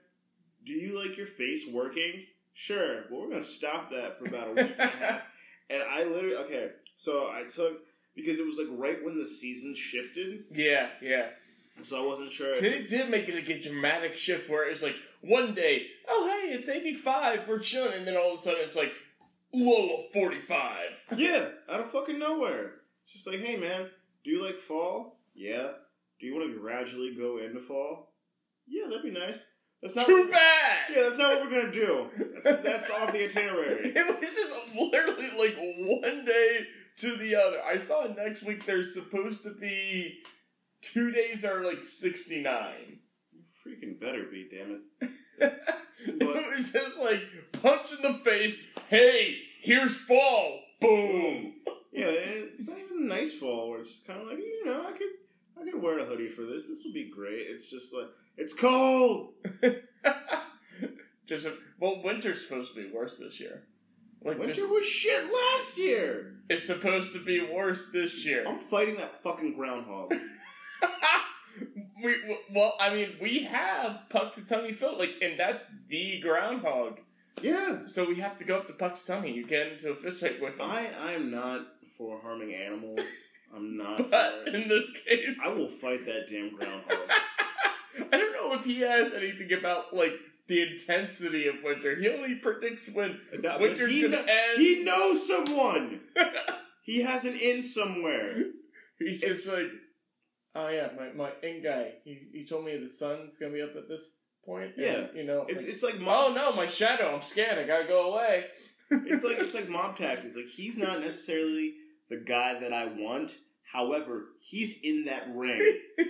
do 0.64 0.72
you 0.72 0.98
like 0.98 1.16
your 1.16 1.26
face 1.26 1.64
working? 1.72 2.24
Sure. 2.52 3.04
Well, 3.10 3.22
we're 3.22 3.30
gonna 3.30 3.42
stop 3.42 3.90
that 3.90 4.18
for 4.18 4.26
about 4.26 4.48
a 4.48 4.52
week 4.52 4.74
and 4.78 4.90
a 4.90 4.96
half. 4.96 5.22
And 5.72 5.84
I 5.84 6.02
literally 6.02 6.34
okay, 6.34 6.70
so 6.96 7.28
I 7.30 7.44
took 7.48 7.82
because 8.16 8.40
it 8.40 8.44
was 8.44 8.58
like 8.58 8.66
right 8.70 9.04
when 9.04 9.16
the 9.16 9.24
season 9.28 9.72
shifted. 9.76 10.46
Yeah, 10.50 10.88
yeah. 11.00 11.28
So 11.82 12.02
I 12.02 12.06
wasn't 12.06 12.32
sure. 12.32 12.52
It 12.52 12.90
did 12.90 13.08
make 13.08 13.28
it 13.28 13.36
like 13.36 13.48
a 13.48 13.60
dramatic 13.60 14.16
shift 14.16 14.50
where 14.50 14.68
it's 14.68 14.82
like 14.82 14.96
one 15.20 15.54
day, 15.54 15.86
oh 16.08 16.26
hey, 16.26 16.52
it's 16.52 16.68
eighty 16.68 16.92
five, 16.92 17.46
we're 17.46 17.60
chilling, 17.60 17.92
and 17.92 18.04
then 18.04 18.16
all 18.16 18.34
of 18.34 18.40
a 18.40 18.42
sudden 18.42 18.64
it's 18.64 18.74
like 18.76 18.92
low 19.54 19.94
of 19.94 20.10
forty 20.12 20.40
five. 20.40 21.00
yeah, 21.16 21.50
out 21.70 21.80
of 21.80 21.90
fucking 21.92 22.18
nowhere. 22.18 22.72
It's 23.10 23.24
just 23.24 23.26
like, 23.26 23.44
hey 23.44 23.56
man, 23.56 23.88
do 24.22 24.30
you 24.30 24.40
like 24.40 24.60
fall? 24.60 25.18
Yeah. 25.34 25.72
Do 26.20 26.26
you 26.26 26.32
want 26.32 26.48
to 26.48 26.60
gradually 26.60 27.12
go 27.12 27.38
into 27.38 27.58
fall? 27.58 28.14
Yeah, 28.68 28.84
that'd 28.88 29.02
be 29.02 29.10
nice. 29.10 29.42
That's 29.82 29.96
not. 29.96 30.06
Too 30.06 30.28
bad. 30.30 30.78
Yeah, 30.94 31.02
that's 31.02 31.18
not 31.18 31.30
what 31.30 31.42
we're 31.42 31.60
gonna 31.60 31.72
do. 31.72 32.06
That's, 32.34 32.62
that's 32.62 32.90
off 32.90 33.12
the 33.12 33.24
itinerary. 33.24 33.92
It 33.96 34.20
was 34.20 34.30
just 34.30 34.54
literally 34.76 35.28
like 35.36 35.56
one 35.56 36.24
day 36.24 36.66
to 36.98 37.16
the 37.16 37.34
other. 37.34 37.60
I 37.60 37.78
saw 37.78 38.06
next 38.16 38.44
week 38.44 38.64
there's 38.64 38.94
supposed 38.94 39.42
to 39.42 39.54
be 39.54 40.20
two 40.80 41.10
days 41.10 41.44
are 41.44 41.64
like 41.64 41.82
sixty 41.82 42.40
nine. 42.40 43.00
Freaking 43.66 43.98
better 44.00 44.22
be, 44.30 44.48
damn 44.48 44.82
it. 45.00 45.12
it 46.06 46.54
was 46.54 46.70
just 46.70 46.96
like 46.96 47.24
punch 47.60 47.90
in 47.90 48.02
the 48.02 48.14
face. 48.14 48.56
Hey, 48.88 49.38
here's 49.62 49.96
fall. 49.96 50.60
Boom. 50.80 51.54
Yeah, 51.92 52.06
it's 52.08 52.68
not 52.68 52.78
even 52.78 53.04
a 53.04 53.14
nice 53.14 53.32
fall 53.32 53.70
where 53.70 53.80
it's 53.80 53.90
just 53.90 54.06
kind 54.06 54.20
of 54.20 54.28
like 54.28 54.38
you 54.38 54.64
know 54.64 54.86
I 54.86 54.92
could 54.92 55.60
I 55.60 55.70
could 55.70 55.82
wear 55.82 55.98
a 55.98 56.04
hoodie 56.04 56.28
for 56.28 56.42
this. 56.42 56.68
This 56.68 56.82
would 56.84 56.94
be 56.94 57.10
great. 57.14 57.46
It's 57.48 57.70
just 57.70 57.92
like 57.92 58.08
it's 58.36 58.54
cold. 58.54 59.34
Just 61.30 61.46
well, 61.78 62.02
winter's 62.02 62.42
supposed 62.42 62.74
to 62.74 62.82
be 62.82 62.92
worse 62.92 63.18
this 63.18 63.38
year. 63.38 63.62
Like 64.24 64.36
Winter 64.36 64.52
this, 64.54 64.68
was 64.68 64.84
shit 64.84 65.32
last 65.32 65.78
year. 65.78 66.40
it's 66.48 66.66
supposed 66.66 67.12
to 67.12 67.24
be 67.24 67.40
worse 67.40 67.88
this 67.92 68.26
year. 68.26 68.44
I'm 68.48 68.58
fighting 68.58 68.96
that 68.96 69.22
fucking 69.22 69.54
groundhog. 69.54 70.12
we 72.02 72.16
well, 72.52 72.74
I 72.80 72.92
mean, 72.92 73.10
we 73.22 73.44
have 73.44 74.00
Punxsutawney 74.10 74.74
Phil, 74.74 74.98
like, 74.98 75.14
and 75.22 75.38
that's 75.38 75.66
the 75.88 76.18
groundhog. 76.20 76.98
Yeah, 77.40 77.86
So 77.86 78.04
we 78.06 78.16
have 78.16 78.34
to 78.36 78.44
go 78.44 78.58
up 78.58 78.66
to 78.66 78.72
Punxsutawney. 78.72 79.32
You 79.32 79.46
get 79.46 79.68
into 79.68 79.90
a 79.90 79.94
fist 79.94 80.22
fight 80.22 80.42
with 80.42 80.58
him. 80.58 80.68
I 80.68 80.88
I 81.00 81.12
am 81.12 81.30
not 81.30 81.60
for 82.00 82.18
harming 82.22 82.54
animals. 82.54 82.98
I'm 83.54 83.76
not. 83.76 84.10
but 84.10 84.42
for 84.44 84.48
it. 84.48 84.54
in 84.54 84.68
this 84.68 84.90
case, 85.06 85.38
I 85.44 85.52
will 85.52 85.68
fight 85.68 86.06
that 86.06 86.26
damn 86.28 86.56
groundhog. 86.56 86.82
I 88.12 88.16
don't 88.16 88.32
know 88.32 88.54
if 88.58 88.64
he 88.64 88.80
has 88.80 89.12
anything 89.12 89.52
about 89.52 89.94
like 89.94 90.12
the 90.48 90.62
intensity 90.62 91.46
of 91.46 91.56
winter. 91.62 91.94
He 91.96 92.08
only 92.08 92.36
predicts 92.36 92.90
when 92.94 93.20
No, 93.34 93.40
but 93.42 93.60
winter's 93.60 93.92
gonna 93.94 94.08
kno- 94.16 94.24
end. 94.24 94.56
He 94.60 94.82
knows 94.82 95.26
someone. 95.26 96.00
he 96.84 97.02
has 97.02 97.24
an 97.24 97.34
in 97.36 97.62
somewhere. 97.62 98.34
He's 98.98 99.20
just 99.20 99.46
like, 99.48 99.68
oh 100.54 100.68
yeah, 100.68 100.88
my 100.96 101.12
my 101.12 101.32
in 101.42 101.62
guy. 101.62 101.92
He 102.04 102.18
he 102.32 102.46
told 102.46 102.64
me 102.64 102.76
the 102.78 102.88
sun's 102.88 103.36
gonna 103.36 103.52
be 103.52 103.62
up 103.62 103.76
at 103.76 103.88
this 103.88 104.08
point. 104.46 104.72
and, 104.76 104.84
Yeah. 104.84 105.06
you 105.14 105.24
know. 105.24 105.44
It's 105.48 105.64
like, 105.64 105.72
it's 105.72 105.82
like 105.82 105.94
oh 106.00 106.32
no, 106.34 106.52
my 106.54 106.66
shadow. 106.66 107.12
I'm 107.14 107.22
scared. 107.22 107.58
I 107.58 107.66
gotta 107.66 107.86
go 107.86 108.12
away. 108.14 108.46
It's 108.92 109.22
like 109.24 109.38
it's 109.38 109.54
like 109.54 109.68
mob 109.68 109.96
tactics. 109.96 110.34
Like 110.36 110.46
he's 110.48 110.76
not 110.78 111.00
necessarily 111.00 111.74
the 112.10 112.16
guy 112.16 112.58
that 112.60 112.72
I 112.72 112.86
want. 112.86 113.32
However, 113.72 114.24
he's 114.40 114.76
in 114.82 115.04
that 115.06 115.28
ring. 115.34 115.78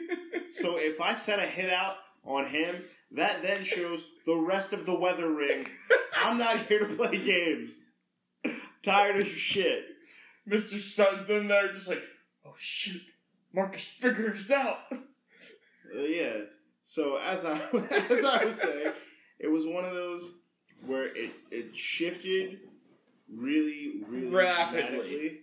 So 0.52 0.78
if 0.78 1.00
I 1.00 1.14
set 1.14 1.38
a 1.38 1.46
hit 1.46 1.70
out 1.72 1.94
on 2.24 2.46
him, 2.46 2.74
that 3.12 3.40
then 3.40 3.62
shows 3.62 4.04
the 4.26 4.34
rest 4.34 4.72
of 4.72 4.84
the 4.84 4.98
weather 4.98 5.30
ring. 5.32 5.68
I'm 6.16 6.38
not 6.38 6.66
here 6.66 6.80
to 6.88 6.94
play 6.96 7.18
games. 7.18 7.78
Tired 8.82 9.20
of 9.20 9.28
shit. 9.28 9.84
Mr. 10.48 10.76
Sun's 10.76 11.30
in 11.30 11.46
there, 11.46 11.72
just 11.72 11.86
like, 11.86 12.02
oh 12.44 12.54
shoot, 12.58 13.00
Marcus 13.54 13.86
figured 13.86 14.36
us 14.36 14.50
out. 14.50 14.78
Uh, 14.90 14.98
yeah. 16.00 16.32
So 16.82 17.16
as 17.16 17.44
I 17.44 17.52
as 18.10 18.24
I 18.24 18.44
was 18.44 18.60
saying, 18.60 18.92
it 19.38 19.46
was 19.46 19.64
one 19.66 19.84
of 19.84 19.94
those 19.94 20.32
where 20.84 21.14
it 21.16 21.30
it 21.52 21.76
shifted 21.76 22.58
really 23.32 24.02
really 24.08 24.26
Rapidly. 24.34 24.80
dramatically. 24.82 25.38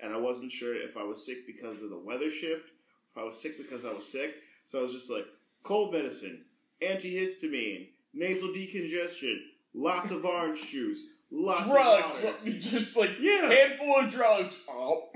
And 0.00 0.12
I 0.12 0.16
wasn't 0.18 0.52
sure 0.52 0.74
if 0.74 0.96
I 0.96 1.02
was 1.04 1.24
sick 1.24 1.46
because 1.46 1.82
of 1.82 1.90
the 1.90 1.98
weather 1.98 2.30
shift, 2.30 2.68
if 3.10 3.16
I 3.18 3.24
was 3.24 3.40
sick 3.40 3.56
because 3.56 3.84
I 3.84 3.92
was 3.92 4.10
sick. 4.10 4.34
So 4.66 4.78
I 4.78 4.82
was 4.82 4.92
just 4.92 5.10
like, 5.10 5.24
cold 5.62 5.92
medicine, 5.92 6.44
antihistamine, 6.82 7.88
nasal 8.14 8.48
decongestion, 8.48 9.36
lots 9.74 10.10
of 10.10 10.24
orange 10.24 10.66
juice, 10.70 11.00
lots 11.30 11.70
drugs, 11.70 12.18
of 12.18 12.24
water. 12.24 12.36
just 12.58 12.96
like 12.96 13.10
Yeah. 13.20 13.48
handful 13.48 14.00
of 14.00 14.10
drugs. 14.10 14.58
Oh. 14.68 15.08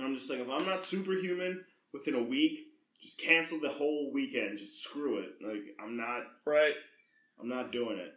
I'm 0.00 0.16
just 0.16 0.30
like, 0.30 0.40
if 0.40 0.48
I'm 0.48 0.66
not 0.66 0.82
superhuman 0.82 1.64
within 1.92 2.14
a 2.14 2.22
week, 2.22 2.58
just 3.02 3.18
cancel 3.20 3.58
the 3.60 3.68
whole 3.68 4.10
weekend. 4.12 4.58
Just 4.58 4.82
screw 4.82 5.18
it. 5.18 5.30
Like 5.46 5.62
I'm 5.82 5.96
not, 5.96 6.22
right. 6.46 6.74
I'm 7.40 7.48
not 7.48 7.72
doing 7.72 7.98
it. 7.98 8.12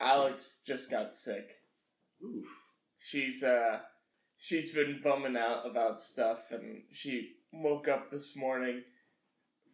Alex 0.00 0.60
just 0.66 0.90
got 0.90 1.14
sick. 1.14 1.48
Oof. 2.24 2.46
She's 2.98 3.42
uh 3.42 3.78
she's 4.38 4.72
been 4.72 5.00
bumming 5.02 5.36
out 5.36 5.68
about 5.68 6.00
stuff 6.00 6.50
and 6.50 6.82
she 6.92 7.36
woke 7.52 7.88
up 7.88 8.10
this 8.10 8.36
morning. 8.36 8.82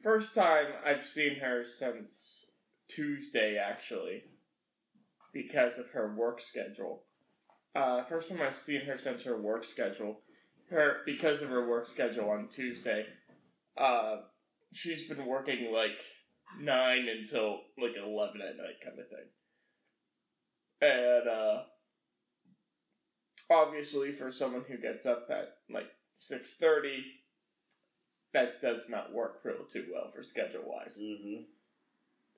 First 0.03 0.35
time 0.35 0.67
I've 0.85 1.05
seen 1.05 1.37
her 1.41 1.65
since 1.65 2.47
Tuesday 2.89 3.57
actually 3.57 4.25
because 5.33 5.79
of 5.79 5.91
her 5.91 6.15
work 6.15 6.41
schedule. 6.41 7.05
Uh 7.75 8.05
first 8.05 8.31
time 8.31 8.41
I've 8.43 8.55
seen 8.55 8.83
her 8.83 8.97
since 8.97 9.25
her 9.25 9.41
work 9.41 9.65
schedule. 9.65 10.21
Her 10.71 10.99
because 11.07 11.43
of 11.43 11.49
her 11.49 11.69
work 11.69 11.87
schedule 11.87 12.31
on 12.31 12.49
Tuesday. 12.49 13.07
Uh 13.77 14.17
she's 14.73 15.09
been 15.09 15.27
working 15.27 15.73
like 15.73 16.01
nine 16.61 17.07
until 17.09 17.61
like 17.79 17.93
eleven 17.97 18.41
at 18.43 18.57
night 18.57 18.81
kind 18.85 18.99
of 18.99 19.09
thing. 19.09 19.29
And 20.81 21.29
uh 21.29 21.63
obviously 23.53 24.13
for 24.13 24.33
someone 24.33 24.65
who 24.69 24.77
gets 24.79 25.07
up 25.07 25.29
at 25.31 25.57
like 25.71 25.91
6.30 26.21 26.99
that 28.33 28.61
does 28.61 28.87
not 28.89 29.13
work 29.13 29.41
real 29.45 29.65
too 29.71 29.87
well 29.93 30.11
for 30.11 30.23
schedule 30.23 30.63
wise 30.67 30.99
Mm-hmm. 31.01 31.43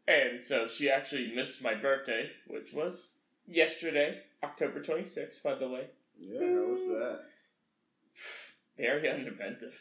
and 0.09 0.43
so 0.43 0.67
she 0.67 0.91
actually 0.91 1.33
missed 1.35 1.63
my 1.63 1.75
birthday 1.75 2.31
which 2.47 2.73
was 2.73 3.09
yesterday 3.47 4.21
october 4.43 4.81
26th 4.81 5.43
by 5.43 5.55
the 5.55 5.69
way 5.69 5.87
Yeah. 6.19 6.41
How 6.41 6.73
was 6.73 6.87
that? 6.89 7.21
very 8.77 9.03
uninventive 9.09 9.75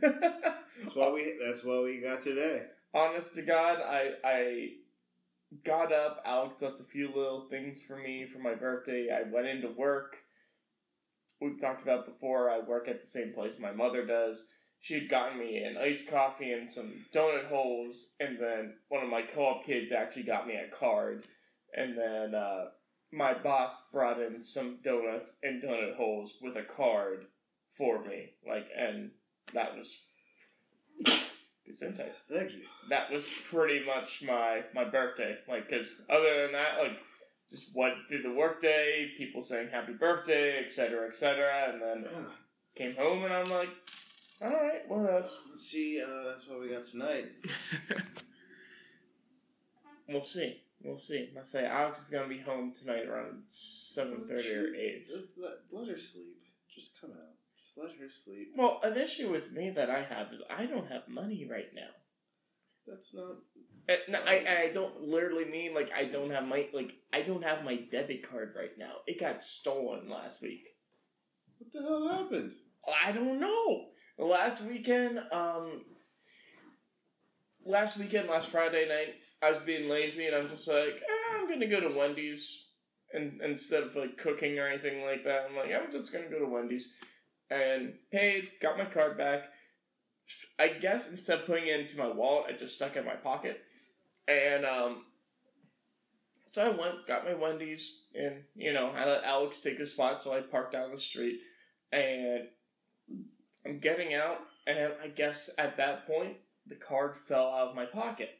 That's 0.00 0.94
why 0.94 1.10
we. 1.10 1.38
That's 1.44 1.64
what 1.64 1.84
we 1.84 2.00
got 2.00 2.20
today. 2.20 2.62
honest 2.92 3.34
to 3.34 3.42
god 3.42 3.78
i 3.80 4.10
i 4.24 4.68
got 5.64 5.92
up 5.92 6.20
alex 6.26 6.60
left 6.62 6.80
a 6.80 6.84
few 6.84 7.06
little 7.08 7.46
things 7.48 7.82
for 7.82 7.96
me 7.96 8.26
for 8.26 8.40
my 8.40 8.54
birthday 8.54 9.08
i 9.10 9.22
went 9.30 9.46
into 9.46 9.68
work 9.68 10.16
we've 11.44 11.60
talked 11.60 11.82
about 11.82 12.06
before 12.06 12.50
i 12.50 12.58
work 12.58 12.88
at 12.88 13.00
the 13.00 13.06
same 13.06 13.32
place 13.32 13.58
my 13.58 13.72
mother 13.72 14.04
does 14.04 14.44
she 14.80 14.94
had 14.94 15.08
gotten 15.08 15.38
me 15.38 15.56
an 15.56 15.76
iced 15.78 16.10
coffee 16.10 16.52
and 16.52 16.68
some 16.68 16.92
donut 17.12 17.48
holes 17.48 18.08
and 18.20 18.38
then 18.38 18.74
one 18.88 19.02
of 19.02 19.08
my 19.08 19.22
co-op 19.22 19.64
kids 19.64 19.92
actually 19.92 20.22
got 20.22 20.46
me 20.46 20.54
a 20.54 20.74
card 20.74 21.24
and 21.76 21.96
then 21.96 22.34
uh, 22.34 22.66
my 23.12 23.34
boss 23.34 23.80
brought 23.92 24.20
in 24.20 24.42
some 24.42 24.78
donuts 24.82 25.36
and 25.42 25.62
donut 25.62 25.96
holes 25.96 26.34
with 26.42 26.56
a 26.56 26.62
card 26.62 27.26
for 27.76 28.02
me 28.04 28.30
like 28.48 28.66
and 28.78 29.10
that 29.52 29.76
was 29.76 29.96
Gesundheit 31.68 32.12
Thank 32.30 32.52
you. 32.52 32.62
that 32.90 33.10
was 33.10 33.28
pretty 33.48 33.84
much 33.84 34.22
my 34.22 34.62
my 34.74 34.84
birthday. 34.84 35.36
Like, 35.48 35.68
because 35.68 35.94
other 36.10 36.42
than 36.42 36.52
that, 36.52 36.78
like, 36.78 36.98
just 37.50 37.74
went 37.74 37.94
through 38.08 38.22
the 38.22 38.32
workday, 38.32 39.10
people 39.16 39.42
saying 39.42 39.68
happy 39.70 39.92
birthday, 39.92 40.64
etc., 40.64 41.08
etc., 41.08 41.72
and 41.72 41.82
then 41.82 42.12
came 42.74 42.94
home 42.96 43.24
and 43.24 43.32
I'm 43.32 43.50
like, 43.50 43.68
all 44.42 44.50
right, 44.50 44.82
what 44.88 45.10
else? 45.10 45.36
Let's 45.50 45.66
see. 45.66 46.02
Uh, 46.02 46.24
that's 46.28 46.48
what 46.48 46.60
we 46.60 46.68
got 46.68 46.84
tonight. 46.84 47.26
We'll 50.08 50.22
see. 50.22 50.60
We'll 50.82 50.98
see. 50.98 51.30
I 51.38 51.44
say 51.44 51.66
Alex 51.66 52.02
is 52.02 52.10
gonna 52.10 52.28
be 52.28 52.38
home 52.38 52.72
tonight 52.72 53.06
around 53.06 53.44
seven 53.48 54.24
thirty 54.28 54.52
or 54.52 54.74
eight. 54.74 55.06
Let 55.72 55.88
her 55.88 55.98
sleep. 55.98 56.42
Just 56.74 56.90
come 57.00 57.10
out. 57.12 57.34
Just 57.58 57.78
let 57.78 57.96
her 57.98 58.10
sleep. 58.10 58.52
Well, 58.56 58.80
an 58.82 58.96
issue 58.98 59.30
with 59.30 59.52
me 59.52 59.70
that 59.70 59.88
I 59.88 60.02
have 60.02 60.32
is 60.32 60.42
I 60.50 60.66
don't 60.66 60.90
have 60.90 61.08
money 61.08 61.46
right 61.50 61.72
now. 61.74 61.88
That's 62.86 63.14
not. 63.14 63.36
And 63.88 63.98
no, 64.08 64.20
I 64.26 64.66
I 64.68 64.70
don't 64.72 65.02
literally 65.02 65.44
mean 65.44 65.74
like 65.74 65.90
I 65.94 66.04
don't 66.04 66.30
have 66.30 66.46
my 66.46 66.66
like 66.72 66.92
I 67.12 67.22
don't 67.22 67.42
have 67.42 67.64
my 67.64 67.76
debit 67.90 68.28
card 68.28 68.54
right 68.56 68.76
now. 68.78 68.96
It 69.06 69.20
got 69.20 69.42
stolen 69.42 70.08
last 70.08 70.42
week. 70.42 70.64
What 71.58 71.72
the 71.72 71.82
hell 71.82 72.08
happened? 72.08 72.52
I 73.02 73.12
don't 73.12 73.40
know. 73.40 73.86
Last 74.18 74.62
weekend, 74.62 75.18
um, 75.32 75.82
last 77.64 77.96
weekend, 77.96 78.28
last 78.28 78.48
Friday 78.48 78.88
night, 78.88 79.14
I 79.42 79.48
was 79.48 79.58
being 79.58 79.88
lazy 79.88 80.26
and 80.26 80.36
I'm 80.36 80.48
just 80.48 80.68
like, 80.68 80.96
eh, 80.96 81.36
I'm 81.36 81.48
gonna 81.48 81.66
go 81.66 81.80
to 81.80 81.88
Wendy's, 81.88 82.66
and 83.12 83.40
instead 83.42 83.82
of 83.82 83.96
like 83.96 84.16
cooking 84.16 84.58
or 84.58 84.68
anything 84.68 85.04
like 85.04 85.24
that, 85.24 85.46
I'm 85.48 85.56
like, 85.56 85.70
I'm 85.72 85.90
just 85.90 86.12
gonna 86.12 86.28
go 86.28 86.38
to 86.38 86.46
Wendy's, 86.46 86.88
and 87.50 87.94
paid, 88.12 88.50
got 88.62 88.78
my 88.78 88.84
card 88.84 89.18
back. 89.18 89.44
I 90.58 90.68
guess 90.68 91.10
instead 91.10 91.40
of 91.40 91.46
putting 91.46 91.66
it 91.66 91.80
into 91.80 91.98
my 91.98 92.08
wallet, 92.08 92.46
I 92.48 92.56
just 92.56 92.76
stuck 92.76 92.96
it 92.96 93.00
in 93.00 93.04
my 93.04 93.16
pocket, 93.16 93.60
and 94.28 94.64
um, 94.64 95.04
so 96.52 96.62
I 96.62 96.68
went, 96.68 97.06
got 97.08 97.24
my 97.24 97.34
Wendy's, 97.34 98.02
and 98.14 98.44
you 98.54 98.72
know, 98.72 98.92
I 98.94 99.04
let 99.04 99.24
Alex 99.24 99.60
take 99.60 99.78
the 99.78 99.86
spot, 99.86 100.22
so 100.22 100.32
I 100.32 100.40
parked 100.40 100.72
down 100.72 100.92
the 100.92 100.98
street, 100.98 101.40
and 101.90 102.44
I'm 103.66 103.80
getting 103.80 104.14
out, 104.14 104.38
and 104.66 104.92
I 105.02 105.08
guess 105.08 105.50
at 105.58 105.76
that 105.78 106.06
point, 106.06 106.36
the 106.66 106.76
card 106.76 107.16
fell 107.16 107.48
out 107.48 107.68
of 107.70 107.76
my 107.76 107.86
pocket. 107.86 108.30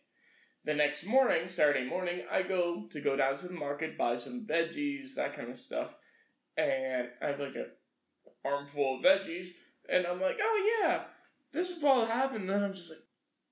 The 0.64 0.74
next 0.74 1.04
morning, 1.04 1.48
Saturday 1.48 1.86
morning, 1.86 2.22
I 2.30 2.42
go 2.42 2.86
to 2.90 3.00
go 3.00 3.16
down 3.16 3.36
to 3.38 3.48
the 3.48 3.54
market, 3.54 3.98
buy 3.98 4.16
some 4.16 4.46
veggies, 4.46 5.14
that 5.16 5.34
kind 5.34 5.50
of 5.50 5.58
stuff, 5.58 5.94
and 6.56 7.08
I 7.20 7.26
have 7.26 7.40
like 7.40 7.56
a 7.56 7.66
armful 8.48 8.98
of 8.98 9.04
veggies, 9.04 9.48
and 9.88 10.06
I'm 10.06 10.20
like, 10.20 10.36
oh 10.40 10.80
yeah, 10.80 11.02
this 11.54 11.70
is 11.70 11.82
all 11.82 12.04
happened. 12.04 12.42
and 12.42 12.50
then 12.50 12.62
I'm 12.62 12.74
just 12.74 12.90
like, 12.90 12.98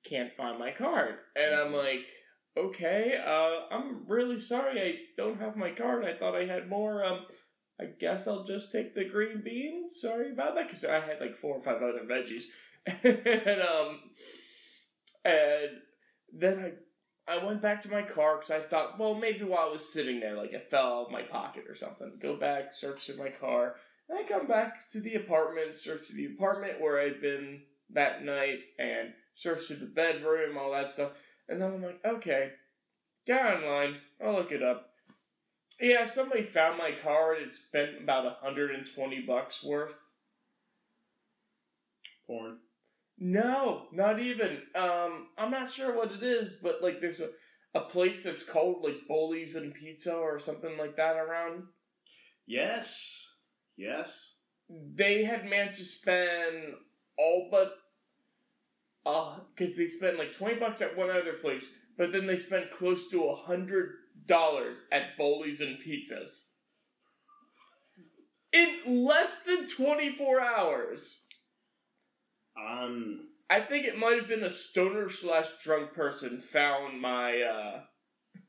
can't 0.04 0.34
find 0.34 0.58
my 0.58 0.72
card, 0.72 1.14
and 1.36 1.54
I'm 1.54 1.72
like, 1.72 2.04
okay, 2.56 3.14
uh, 3.24 3.74
I'm 3.74 4.04
really 4.06 4.40
sorry, 4.40 4.80
I 4.82 4.94
don't 5.16 5.40
have 5.40 5.56
my 5.56 5.70
card. 5.70 6.04
I 6.04 6.14
thought 6.14 6.36
I 6.36 6.44
had 6.44 6.68
more. 6.68 7.04
Um, 7.04 7.20
I 7.80 7.84
guess 8.00 8.28
I'll 8.28 8.44
just 8.44 8.70
take 8.70 8.94
the 8.94 9.04
green 9.04 9.42
bean. 9.44 9.88
Sorry 9.88 10.32
about 10.32 10.54
that, 10.56 10.66
because 10.66 10.84
I 10.84 11.00
had 11.00 11.20
like 11.20 11.34
four 11.34 11.56
or 11.56 11.62
five 11.62 11.76
other 11.76 12.04
veggies, 12.04 12.42
and 12.86 13.62
um, 13.62 14.00
and 15.24 15.70
then 16.36 16.58
I 16.58 16.72
I 17.34 17.44
went 17.44 17.62
back 17.62 17.80
to 17.82 17.90
my 17.90 18.02
car 18.02 18.36
because 18.36 18.50
I 18.50 18.60
thought, 18.60 18.98
well, 18.98 19.14
maybe 19.14 19.44
while 19.44 19.68
I 19.68 19.72
was 19.72 19.92
sitting 19.92 20.20
there, 20.20 20.36
like 20.36 20.52
it 20.52 20.68
fell 20.70 20.86
out 20.86 21.06
of 21.06 21.12
my 21.12 21.22
pocket 21.22 21.64
or 21.68 21.74
something. 21.74 22.18
Go 22.20 22.36
back, 22.36 22.74
search 22.74 23.08
in 23.08 23.16
my 23.16 23.30
car, 23.30 23.76
and 24.08 24.18
I 24.18 24.28
come 24.28 24.48
back 24.48 24.88
to 24.90 25.00
the 25.00 25.14
apartment, 25.14 25.78
search 25.78 26.08
to 26.08 26.14
the 26.14 26.26
apartment 26.26 26.80
where 26.80 27.00
I'd 27.00 27.20
been 27.20 27.62
that 27.94 28.24
night, 28.24 28.58
and 28.78 29.12
search 29.34 29.66
through 29.66 29.76
the 29.76 29.86
bedroom, 29.86 30.58
all 30.58 30.72
that 30.72 30.92
stuff. 30.92 31.12
And 31.48 31.60
then 31.60 31.74
I'm 31.74 31.82
like, 31.82 32.00
okay, 32.04 32.52
get 33.26 33.44
online, 33.44 33.96
I'll 34.24 34.34
look 34.34 34.52
it 34.52 34.62
up. 34.62 34.90
Yeah, 35.80 36.04
somebody 36.04 36.42
found 36.42 36.78
my 36.78 36.92
card. 37.02 37.38
It's 37.40 37.60
been 37.72 37.96
about 38.02 38.24
120 38.24 39.24
bucks 39.26 39.64
worth. 39.64 40.12
Porn. 42.26 42.58
No, 43.18 43.86
not 43.92 44.20
even. 44.20 44.62
Um, 44.74 45.28
I'm 45.36 45.50
not 45.50 45.70
sure 45.70 45.96
what 45.96 46.12
it 46.12 46.22
is, 46.22 46.58
but 46.62 46.82
like 46.82 47.00
there's 47.00 47.20
a, 47.20 47.30
a 47.74 47.80
place 47.80 48.22
that's 48.22 48.44
called 48.44 48.84
like 48.84 49.08
Bullies 49.08 49.54
and 49.56 49.74
Pizza 49.74 50.14
or 50.14 50.38
something 50.38 50.78
like 50.78 50.96
that 50.96 51.16
around. 51.16 51.64
Yes. 52.46 53.28
Yes. 53.76 54.34
They 54.68 55.24
had 55.24 55.44
managed 55.46 55.78
to 55.78 55.84
spend 55.84 56.74
all 57.18 57.48
but 57.50 57.72
uh 59.04 59.38
because 59.54 59.76
they 59.76 59.88
spent 59.88 60.18
like 60.18 60.32
20 60.32 60.56
bucks 60.56 60.80
at 60.80 60.96
one 60.96 61.10
other 61.10 61.34
place, 61.34 61.68
but 61.96 62.12
then 62.12 62.26
they 62.26 62.36
spent 62.36 62.70
close 62.70 63.08
to 63.08 63.24
a 63.24 63.36
hundred 63.36 63.90
dollars 64.26 64.82
at 64.90 65.16
Bullies 65.16 65.60
and 65.60 65.78
Pizzas. 65.78 66.42
In 68.52 69.04
less 69.04 69.42
than 69.42 69.66
24 69.66 70.40
hours. 70.40 71.20
Um. 72.56 73.28
I 73.50 73.60
think 73.60 73.84
it 73.84 73.98
might 73.98 74.16
have 74.16 74.28
been 74.28 74.44
a 74.44 74.48
stoner 74.48 75.10
slash 75.10 75.48
drunk 75.62 75.92
person 75.92 76.40
found 76.40 76.98
my 77.00 77.42
uh 77.42 77.80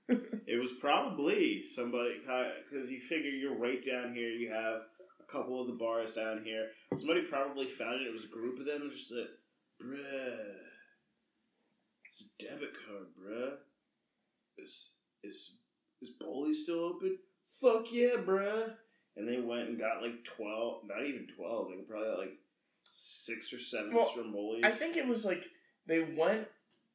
It 0.47 0.59
was 0.59 0.71
probably 0.79 1.63
somebody 1.63 2.15
because 2.19 2.89
you 2.89 2.99
figure 2.99 3.31
you're 3.31 3.57
right 3.57 3.83
down 3.83 4.13
here. 4.13 4.29
You 4.29 4.51
have 4.51 4.81
a 5.19 5.31
couple 5.31 5.61
of 5.61 5.67
the 5.67 5.73
bars 5.73 6.13
down 6.13 6.43
here. 6.43 6.69
Somebody 6.97 7.21
probably 7.23 7.67
found 7.67 8.01
it. 8.01 8.07
It 8.07 8.13
was 8.13 8.25
a 8.25 8.33
group 8.33 8.59
of 8.59 8.65
them. 8.65 8.89
Just 8.91 9.09
said, 9.09 9.27
"Bruh, 9.83 10.55
it's 12.05 12.21
a 12.21 12.43
debit 12.43 12.73
card, 12.73 13.07
bruh. 13.19 13.57
Is 14.57 14.89
is 15.23 15.57
is 16.01 16.09
Bowley 16.19 16.53
still 16.53 16.79
open? 16.79 17.17
Fuck 17.61 17.91
yeah, 17.91 18.15
bruh. 18.17 18.75
and 19.15 19.27
they 19.27 19.39
went 19.39 19.69
and 19.69 19.79
got 19.79 20.01
like 20.01 20.23
twelve, 20.23 20.83
not 20.85 21.05
even 21.05 21.27
twelve. 21.35 21.67
They 21.69 21.83
probably 21.83 22.09
got 22.09 22.19
like 22.19 22.37
six 22.83 23.51
or 23.53 23.59
seven 23.59 23.93
Well, 23.93 24.09
Strombolis. 24.15 24.63
I 24.65 24.71
think 24.71 24.95
it 24.97 25.07
was 25.07 25.25
like 25.25 25.45
they 25.85 25.99
went. 26.01 26.47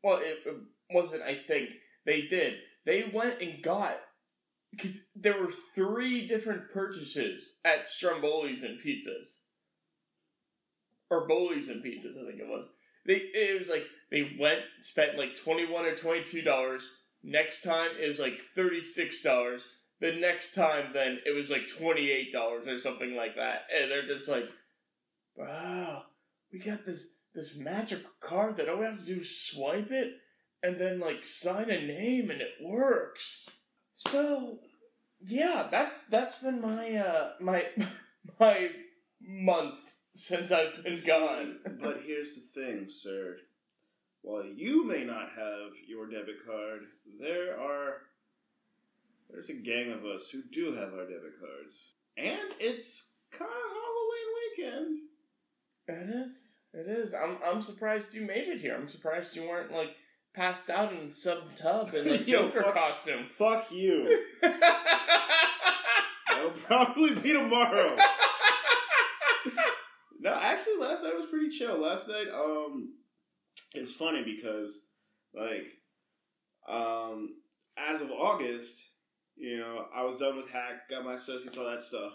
Well, 0.02 0.18
it, 0.18 0.38
it 0.46 0.56
wasn't. 0.90 1.22
I 1.22 1.34
think 1.34 1.70
they 2.06 2.22
did. 2.22 2.54
They 2.84 3.04
went 3.12 3.40
and 3.42 3.62
got 3.62 3.98
because 4.72 5.00
there 5.16 5.40
were 5.40 5.50
three 5.74 6.26
different 6.28 6.70
purchases 6.72 7.58
at 7.64 7.86
Stromboli's 7.88 8.62
and 8.62 8.78
pizzas, 8.80 9.38
or 11.10 11.26
Boli's 11.26 11.68
and 11.68 11.82
pizzas. 11.84 12.16
I 12.16 12.26
think 12.26 12.40
it 12.40 12.46
was. 12.48 12.66
They 13.06 13.14
it 13.14 13.58
was 13.58 13.68
like 13.68 13.86
they 14.10 14.36
went 14.38 14.60
spent 14.80 15.18
like 15.18 15.36
twenty 15.36 15.66
one 15.66 15.84
or 15.84 15.94
twenty 15.94 16.22
two 16.22 16.42
dollars. 16.42 16.90
Next 17.22 17.62
time 17.62 17.90
it 18.00 18.06
was 18.06 18.18
like 18.18 18.40
thirty 18.40 18.82
six 18.82 19.20
dollars. 19.20 19.66
The 20.00 20.12
next 20.12 20.54
time 20.54 20.92
then 20.92 21.18
it 21.26 21.34
was 21.34 21.50
like 21.50 21.66
twenty 21.66 22.10
eight 22.10 22.32
dollars 22.32 22.68
or 22.68 22.78
something 22.78 23.16
like 23.16 23.36
that, 23.36 23.62
and 23.74 23.90
they're 23.90 24.06
just 24.06 24.28
like, 24.28 24.48
wow, 25.36 26.04
we 26.52 26.58
got 26.58 26.84
this 26.84 27.08
this 27.34 27.54
magic 27.54 28.04
card 28.20 28.56
that 28.56 28.68
all 28.68 28.78
we 28.78 28.84
have 28.84 28.98
to 28.98 29.04
do 29.04 29.20
is 29.20 29.46
swipe 29.46 29.90
it 29.90 30.14
and 30.62 30.78
then 30.78 31.00
like 31.00 31.24
sign 31.24 31.70
a 31.70 31.80
name 31.80 32.30
and 32.30 32.40
it 32.40 32.52
works. 32.60 33.48
So 33.96 34.58
yeah, 35.20 35.68
that's 35.70 36.04
that's 36.04 36.36
been 36.36 36.60
my 36.60 36.96
uh 36.96 37.30
my 37.40 37.66
my 38.40 38.70
month 39.20 39.87
since 40.18 40.50
I've 40.50 40.82
been 40.82 41.00
gone. 41.06 41.60
but 41.80 42.00
here's 42.04 42.34
the 42.34 42.40
thing, 42.40 42.88
sir. 42.90 43.36
While 44.22 44.44
you 44.44 44.84
may 44.84 45.04
not 45.04 45.28
have 45.36 45.70
your 45.86 46.06
debit 46.10 46.44
card, 46.44 46.80
there 47.20 47.56
are 47.58 47.98
there's 49.30 49.48
a 49.48 49.54
gang 49.54 49.92
of 49.92 50.04
us 50.04 50.28
who 50.30 50.42
do 50.52 50.74
have 50.74 50.92
our 50.92 51.04
debit 51.04 51.38
cards, 51.40 51.76
and 52.16 52.52
it's 52.58 53.04
kind 53.30 53.48
of 53.50 54.66
Halloween 54.66 54.88
weekend. 54.88 54.98
It 55.86 56.10
is. 56.26 56.56
It 56.74 56.88
is. 56.88 57.14
I'm 57.14 57.38
I'm 57.44 57.62
surprised 57.62 58.12
you 58.12 58.22
made 58.22 58.48
it 58.48 58.60
here. 58.60 58.74
I'm 58.74 58.88
surprised 58.88 59.36
you 59.36 59.48
weren't 59.48 59.72
like 59.72 59.94
passed 60.34 60.68
out 60.68 60.92
in 60.92 61.10
some 61.10 61.42
tub 61.54 61.94
in 61.94 62.08
like 62.10 62.28
Yo, 62.28 62.48
Joker 62.48 62.62
fuck- 62.64 62.74
costume. 62.74 63.24
Fuck 63.24 63.70
you. 63.70 64.24
That'll 64.42 64.58
probably 66.66 67.14
be 67.14 67.32
tomorrow. 67.32 67.96
no, 70.30 70.40
actually, 70.40 70.78
last 70.78 71.02
night 71.02 71.16
was 71.16 71.28
pretty 71.30 71.50
chill. 71.50 71.80
Last 71.80 72.08
night, 72.08 72.28
um, 72.34 72.94
it's 73.74 73.92
funny 73.92 74.22
because, 74.22 74.80
like, 75.34 75.66
um, 76.68 77.36
as 77.76 78.00
of 78.00 78.10
August, 78.10 78.80
you 79.36 79.58
know, 79.58 79.86
I 79.94 80.02
was 80.02 80.18
done 80.18 80.36
with 80.36 80.50
HACC, 80.50 80.90
got 80.90 81.04
my 81.04 81.14
associates, 81.14 81.56
all 81.56 81.70
that 81.70 81.82
stuff. 81.82 82.12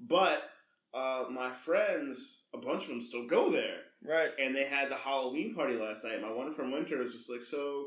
But 0.00 0.42
uh, 0.94 1.24
my 1.30 1.52
friends, 1.52 2.40
a 2.54 2.58
bunch 2.58 2.84
of 2.84 2.88
them 2.88 3.00
still 3.00 3.26
go 3.26 3.50
there 3.50 3.78
right. 4.04 4.30
and 4.38 4.54
they 4.54 4.64
had 4.64 4.90
the 4.90 4.96
Halloween 4.96 5.54
party 5.54 5.74
last 5.74 6.04
night. 6.04 6.20
My 6.20 6.32
one 6.32 6.52
from 6.52 6.72
Winter 6.72 6.98
was 6.98 7.12
just 7.12 7.30
like, 7.30 7.42
so, 7.42 7.86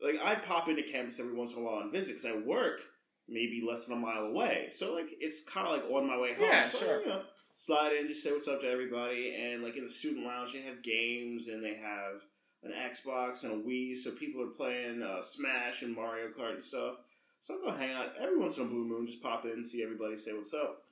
like, 0.00 0.16
I 0.22 0.34
pop 0.34 0.68
into 0.68 0.82
campus 0.82 1.20
every 1.20 1.34
once 1.34 1.52
in 1.52 1.58
a 1.58 1.62
while 1.62 1.80
and 1.80 1.92
visit 1.92 2.16
because 2.16 2.26
I 2.26 2.46
work 2.46 2.80
maybe 3.28 3.62
less 3.66 3.86
than 3.86 3.98
a 3.98 4.00
mile 4.00 4.24
away. 4.24 4.70
So, 4.72 4.94
like, 4.94 5.06
it's 5.20 5.44
kind 5.44 5.66
of 5.66 5.74
like 5.74 5.90
on 5.90 6.06
my 6.06 6.18
way 6.18 6.34
home. 6.34 6.46
Yeah, 6.46 6.70
So, 6.70 6.78
sure. 6.78 7.00
You 7.02 7.08
know, 7.08 7.22
slide 7.56 7.92
in, 7.92 8.08
just 8.08 8.22
say 8.22 8.32
what's 8.32 8.48
up 8.48 8.60
to 8.62 8.68
everybody. 8.68 9.34
And, 9.34 9.62
like, 9.62 9.76
in 9.76 9.84
the 9.84 9.90
student 9.90 10.26
lounge, 10.26 10.52
they 10.52 10.62
have 10.62 10.82
games 10.82 11.48
and 11.48 11.64
they 11.64 11.74
have 11.74 12.22
an 12.62 12.72
Xbox 12.72 13.44
and 13.44 13.52
a 13.52 13.56
Wii. 13.68 13.96
So, 13.96 14.10
people 14.12 14.42
are 14.42 14.56
playing 14.56 15.02
uh, 15.02 15.22
Smash 15.22 15.82
and 15.82 15.94
Mario 15.94 16.28
Kart 16.28 16.54
and 16.54 16.62
stuff. 16.62 16.96
So, 17.40 17.54
I 17.54 17.70
go 17.70 17.76
hang 17.76 17.92
out 17.92 18.14
every 18.20 18.38
once 18.38 18.56
in 18.56 18.64
a 18.64 18.66
blue 18.66 18.84
moon, 18.84 19.06
just 19.06 19.22
pop 19.22 19.44
in, 19.44 19.64
see 19.64 19.82
everybody, 19.82 20.16
say 20.16 20.32
what's 20.32 20.54
up. 20.54 20.84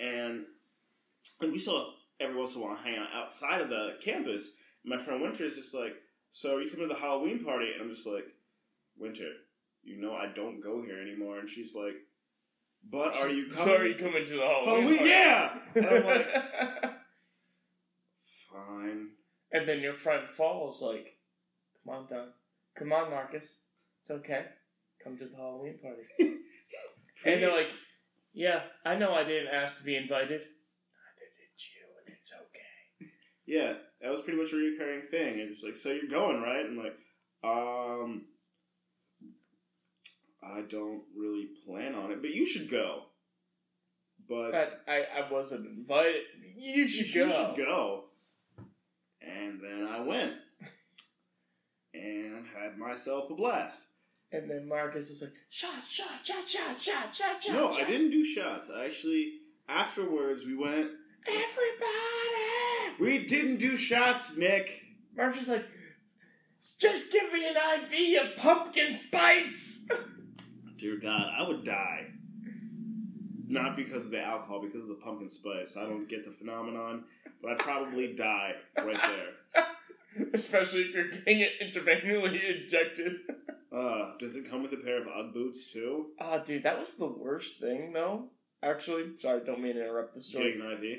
And, 0.00 0.44
and 1.40 1.52
we 1.52 1.58
saw 1.58 1.92
every 2.20 2.36
once 2.36 2.54
in 2.54 2.60
a 2.60 2.64
while 2.64 2.76
hang 2.76 2.96
out 2.96 3.08
outside 3.14 3.60
of 3.60 3.68
the 3.68 3.96
campus. 4.02 4.50
My 4.84 4.98
friend 4.98 5.22
Winter 5.22 5.44
is 5.44 5.56
just 5.56 5.74
like, 5.74 5.94
"So 6.30 6.56
are 6.56 6.60
you 6.62 6.70
coming 6.70 6.88
to 6.88 6.94
the 6.94 7.00
Halloween 7.00 7.44
party?" 7.44 7.72
And 7.72 7.82
I'm 7.82 7.94
just 7.94 8.06
like, 8.06 8.26
"Winter, 8.96 9.30
you 9.82 10.00
know 10.00 10.14
I 10.14 10.26
don't 10.34 10.60
go 10.60 10.82
here 10.82 11.00
anymore." 11.00 11.38
And 11.38 11.48
she's 11.48 11.74
like, 11.74 11.94
"But 12.82 13.16
are 13.16 13.28
you 13.28 13.48
coming?" 13.48 13.64
So 13.64 13.76
are 13.76 13.86
you 13.86 13.94
coming 13.96 14.24
to 14.24 14.30
the 14.30 14.40
Halloween? 14.40 14.66
Halloween, 14.66 14.98
party? 14.98 15.10
yeah. 15.10 15.58
And 15.74 15.86
I'm 15.86 16.04
like, 16.04 16.26
"Fine." 18.52 19.08
and 19.52 19.68
then 19.68 19.80
your 19.80 19.94
friend 19.94 20.28
falls 20.28 20.82
like, 20.82 21.16
"Come 21.84 21.94
on 21.94 22.06
down, 22.08 22.28
come 22.76 22.92
on, 22.92 23.10
Marcus, 23.10 23.58
it's 24.02 24.10
okay. 24.10 24.46
Come 25.02 25.16
to 25.18 25.26
the 25.26 25.36
Halloween 25.36 25.78
party." 25.78 26.02
and 27.24 27.42
they're 27.42 27.54
like, 27.54 27.72
"Yeah, 28.32 28.62
I 28.84 28.96
know 28.96 29.12
I 29.12 29.24
didn't 29.24 29.54
ask 29.54 29.76
to 29.78 29.84
be 29.84 29.96
invited. 29.96 30.40
Neither 30.40 31.28
did 31.38 31.58
you, 31.58 31.84
and 32.06 32.14
it's 32.18 32.32
okay." 32.32 33.10
"Yeah, 33.46 33.74
that 34.00 34.10
was 34.10 34.20
pretty 34.20 34.38
much 34.40 34.52
a 34.52 34.56
recurring 34.56 35.02
thing." 35.10 35.40
And 35.40 35.48
just 35.50 35.64
like, 35.64 35.76
"So 35.76 35.90
you're 35.90 36.10
going, 36.10 36.40
right?" 36.42 36.64
And 36.64 36.78
I'm 36.78 36.84
like, 36.84 36.98
"Um, 37.44 38.26
I 40.42 40.62
don't 40.62 41.02
really 41.16 41.48
plan 41.66 41.94
on 41.94 42.10
it, 42.10 42.20
but 42.20 42.30
you 42.30 42.46
should 42.46 42.70
go." 42.70 43.04
But 44.28 44.52
But 44.52 44.84
I, 44.86 45.04
I 45.22 45.32
wasn't 45.32 45.66
invited. 45.66 46.22
You 46.56 46.86
should 46.86 47.14
you 47.14 47.26
go. 47.26 47.26
You 47.26 47.32
should 47.32 47.66
go. 47.66 48.04
And 49.20 49.60
then 49.62 49.86
I 49.86 50.00
went 50.00 50.34
and 51.94 52.44
had 52.46 52.78
myself 52.78 53.30
a 53.30 53.34
blast. 53.34 53.86
And 54.30 54.50
then 54.50 54.68
Marcus 54.68 55.08
is 55.08 55.22
like, 55.22 55.32
"Shot, 55.48 55.82
shot, 55.88 56.24
shot, 56.24 56.46
shot, 56.46 56.80
shot, 56.80 57.14
shot, 57.14 57.42
shot." 57.42 57.52
No, 57.54 57.70
I 57.70 57.84
didn't 57.84 58.10
do 58.10 58.24
shots. 58.24 58.70
I 58.74 58.84
actually, 58.84 59.32
afterwards, 59.68 60.44
we 60.44 60.54
went. 60.54 60.90
Everybody. 61.26 63.00
We 63.00 63.26
didn't 63.26 63.56
do 63.56 63.76
shots, 63.76 64.36
Nick. 64.36 64.82
Marcus 65.16 65.42
is 65.42 65.48
like, 65.48 65.64
"Just 66.78 67.10
give 67.10 67.32
me 67.32 67.48
an 67.48 67.56
IV 67.56 68.22
of 68.26 68.36
pumpkin 68.36 68.92
spice." 68.92 69.86
Dear 70.78 70.96
God, 70.96 71.26
I 71.36 71.46
would 71.46 71.64
die. 71.64 72.06
Not 73.48 73.76
because 73.76 74.04
of 74.06 74.10
the 74.12 74.20
alcohol, 74.22 74.62
because 74.62 74.82
of 74.84 74.88
the 74.90 74.94
pumpkin 75.02 75.28
spice. 75.28 75.76
I 75.76 75.82
don't 75.82 76.08
get 76.08 76.24
the 76.24 76.30
phenomenon, 76.30 77.04
but 77.42 77.52
I'd 77.52 77.58
probably 77.58 78.14
die 78.14 78.52
right 78.76 79.00
there. 79.02 79.64
Especially 80.34 80.82
if 80.82 80.94
you're 80.94 81.10
getting 81.10 81.40
it 81.40 81.52
intravenously 81.62 82.62
injected. 82.62 83.12
Uh, 83.70 84.12
does 84.18 84.34
it 84.34 84.50
come 84.50 84.62
with 84.62 84.72
a 84.72 84.78
pair 84.78 84.98
of 85.02 85.06
Ugg 85.06 85.34
boots 85.34 85.70
too? 85.70 86.06
Oh, 86.18 86.42
dude, 86.42 86.62
that 86.62 86.78
was 86.78 86.94
the 86.94 87.06
worst 87.06 87.60
thing, 87.60 87.92
though. 87.92 88.24
Actually, 88.62 89.10
sorry, 89.18 89.42
don't 89.44 89.60
mean 89.60 89.74
to 89.74 89.82
interrupt 89.82 90.14
the 90.14 90.22
story. 90.22 90.52
Getting 90.56 90.66
an 90.66 90.82
IV. 90.82 90.98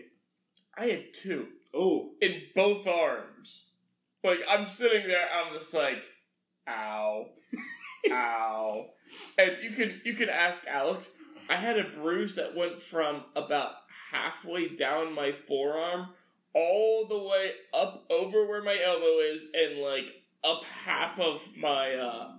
I 0.77 0.85
had 0.85 1.05
two 1.11 1.47
Oh, 1.73 2.11
in 2.21 2.43
both 2.55 2.85
arms. 2.85 3.65
Like, 4.23 4.37
I'm 4.47 4.67
sitting 4.67 5.07
there, 5.07 5.27
I'm 5.33 5.51
just 5.57 5.73
like, 5.73 5.97
ow, 6.67 7.29
ow. 8.11 8.87
And 9.37 9.51
you 9.61 9.71
can 9.71 10.01
you 10.03 10.13
can 10.15 10.29
ask 10.29 10.65
Alex. 10.67 11.11
I 11.49 11.55
had 11.55 11.79
a 11.79 11.83
bruise 11.85 12.35
that 12.35 12.55
went 12.55 12.81
from 12.81 13.23
about 13.35 13.71
halfway 14.11 14.69
down 14.75 15.13
my 15.13 15.31
forearm 15.31 16.09
all 16.53 17.05
the 17.07 17.17
way 17.17 17.51
up 17.73 18.05
over 18.09 18.45
where 18.45 18.63
my 18.63 18.77
elbow 18.83 19.19
is 19.19 19.45
and 19.53 19.79
like 19.79 20.05
up 20.43 20.63
half 20.63 21.19
of 21.19 21.41
my 21.57 21.93
uh 21.95 22.31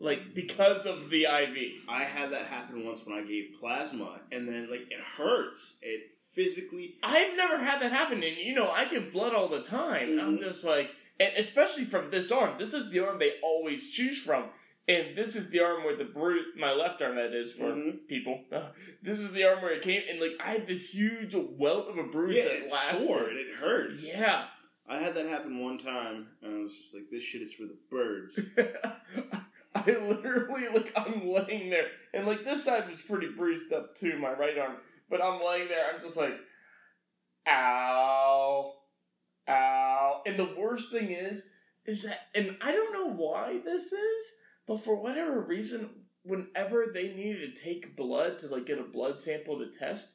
like 0.00 0.34
because 0.34 0.84
of 0.86 1.10
the 1.10 1.22
IV. 1.24 1.56
I 1.88 2.04
had 2.04 2.32
that 2.32 2.46
happen 2.46 2.84
once 2.84 3.06
when 3.06 3.16
I 3.16 3.22
gave 3.22 3.54
plasma, 3.60 4.20
and 4.32 4.48
then 4.48 4.68
like 4.70 4.90
it 4.90 5.00
hurts. 5.16 5.74
It 5.80 6.10
physically. 6.32 6.96
I've 7.04 7.36
never 7.36 7.58
had 7.58 7.80
that 7.82 7.92
happen, 7.92 8.14
and 8.22 8.36
you 8.36 8.54
know 8.54 8.68
I 8.70 8.86
give 8.86 9.12
blood 9.12 9.32
all 9.34 9.48
the 9.48 9.62
time. 9.62 10.18
I'm 10.18 10.38
Mhm. 10.38 10.42
just 10.42 10.64
like, 10.64 10.90
and 11.20 11.32
especially 11.36 11.84
from 11.84 12.10
this 12.10 12.32
arm. 12.32 12.58
This 12.58 12.74
is 12.74 12.90
the 12.90 12.98
arm 13.00 13.18
they 13.20 13.34
always 13.42 13.92
choose 13.92 14.20
from, 14.20 14.46
and 14.88 15.16
this 15.16 15.36
is 15.36 15.48
the 15.50 15.60
arm 15.60 15.84
where 15.84 15.96
the 15.96 16.04
bruise, 16.04 16.46
my 16.58 16.72
left 16.72 17.00
arm 17.02 17.16
that 17.16 17.32
is 17.34 17.52
for 17.52 17.72
Mhm. 17.72 18.06
people. 18.08 18.44
this 19.02 19.18
is 19.20 19.32
the 19.32 19.44
arm 19.44 19.62
where 19.62 19.72
it 19.72 19.82
came, 19.82 20.02
and 20.08 20.20
like 20.20 20.32
I 20.40 20.52
had 20.52 20.66
this 20.66 20.90
huge 20.90 21.34
welt 21.34 21.88
of 21.88 21.98
a 21.98 22.04
bruise 22.04 22.36
Yeah, 22.36 22.48
that 22.48 22.70
lasted. 22.70 22.98
sore 23.06 23.28
and 23.28 23.38
it 23.38 23.52
hurts. 23.54 24.06
Yeah. 24.06 24.48
I 24.86 24.98
had 24.98 25.14
that 25.14 25.26
happen 25.26 25.60
one 25.60 25.78
time, 25.78 26.26
and 26.42 26.54
I 26.56 26.62
was 26.62 26.76
just 26.76 26.92
like, 26.92 27.08
"This 27.10 27.22
shit 27.22 27.40
is 27.40 27.52
for 27.54 27.62
the 27.64 27.78
birds." 27.88 28.38
I 29.74 29.84
literally 29.86 30.68
like 30.68 30.92
I'm 30.96 31.26
laying 31.28 31.70
there, 31.70 31.88
and 32.12 32.26
like 32.26 32.44
this 32.44 32.64
side 32.64 32.88
was 32.90 33.00
pretty 33.00 33.28
bruised 33.28 33.72
up 33.72 33.94
too, 33.94 34.18
my 34.18 34.32
right 34.32 34.58
arm. 34.58 34.76
But 35.08 35.22
I'm 35.22 35.40
laying 35.40 35.68
there, 35.68 35.86
I'm 35.94 36.00
just 36.00 36.16
like, 36.16 36.34
ow, 37.46 38.74
ow. 39.48 40.22
And 40.26 40.38
the 40.38 40.54
worst 40.58 40.90
thing 40.90 41.10
is, 41.12 41.46
is 41.86 42.02
that, 42.04 42.28
and 42.34 42.56
I 42.60 42.72
don't 42.72 42.92
know 42.92 43.12
why 43.14 43.60
this 43.64 43.92
is, 43.92 44.32
but 44.66 44.84
for 44.84 44.96
whatever 44.96 45.40
reason, 45.40 45.90
whenever 46.22 46.86
they 46.92 47.08
needed 47.08 47.54
to 47.54 47.62
take 47.62 47.96
blood 47.96 48.38
to 48.40 48.48
like 48.48 48.66
get 48.66 48.78
a 48.78 48.84
blood 48.84 49.18
sample 49.18 49.58
to 49.58 49.70
test, 49.70 50.14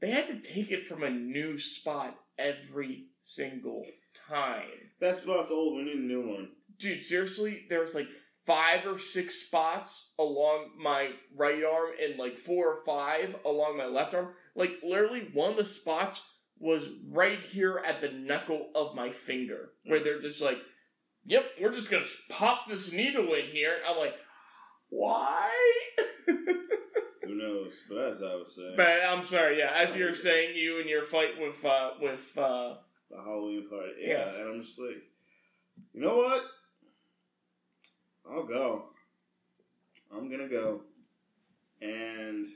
they 0.00 0.10
had 0.10 0.26
to 0.26 0.40
take 0.40 0.70
it 0.70 0.86
from 0.86 1.02
a 1.02 1.10
new 1.10 1.56
spot 1.56 2.16
every 2.38 3.06
single 3.20 3.84
time 4.28 4.86
that 5.00 5.16
spot's 5.16 5.50
old. 5.50 5.76
We 5.76 5.84
need 5.84 5.96
a 5.96 6.00
new 6.00 6.28
one. 6.28 6.48
dude, 6.78 7.02
seriously, 7.02 7.66
there 7.68 7.80
was 7.80 7.94
like 7.94 8.08
five 8.46 8.86
or 8.86 8.98
six 8.98 9.42
spots 9.42 10.12
along 10.18 10.70
my 10.80 11.10
right 11.36 11.62
arm 11.64 11.90
and 12.02 12.18
like 12.18 12.38
four 12.38 12.72
or 12.72 12.84
five 12.84 13.34
along 13.44 13.76
my 13.76 13.86
left 13.86 14.14
arm. 14.14 14.28
Like 14.54 14.70
literally 14.82 15.28
one 15.32 15.50
of 15.50 15.56
the 15.56 15.64
spots 15.64 16.22
was 16.58 16.84
right 17.10 17.40
here 17.40 17.82
at 17.86 18.00
the 18.00 18.10
knuckle 18.10 18.68
of 18.74 18.94
my 18.94 19.10
finger. 19.10 19.70
Where 19.84 20.00
they're 20.00 20.20
just 20.20 20.40
like, 20.40 20.58
Yep, 21.26 21.44
we're 21.60 21.72
just 21.72 21.90
gonna 21.90 22.06
pop 22.28 22.68
this 22.68 22.92
needle 22.92 23.32
in 23.34 23.46
here. 23.46 23.76
And 23.76 23.84
I'm 23.86 23.98
like, 23.98 24.14
why? 24.90 25.50
Who 26.26 27.34
knows? 27.34 27.74
But 27.88 27.98
as 27.98 28.22
I 28.22 28.34
was 28.36 28.54
saying, 28.54 28.74
but 28.76 29.00
I'm 29.08 29.24
sorry, 29.24 29.58
yeah, 29.58 29.72
as 29.76 29.96
you're 29.96 30.14
saying, 30.14 30.56
you 30.56 30.78
and 30.80 30.88
your 30.88 31.02
fight 31.02 31.38
with 31.40 31.64
uh 31.64 31.90
with 32.00 32.38
uh 32.38 32.74
the 33.10 33.16
Halloween 33.16 33.68
party. 33.68 33.92
Yeah, 34.00 34.08
Yes. 34.20 34.36
and 34.38 34.48
I'm 34.48 34.62
just 34.62 34.78
like, 34.78 35.02
you 35.92 36.00
know 36.00 36.16
what? 36.16 36.42
I'll 38.30 38.44
go. 38.44 38.84
I'm 40.14 40.30
gonna 40.30 40.48
go. 40.48 40.82
And 41.82 42.46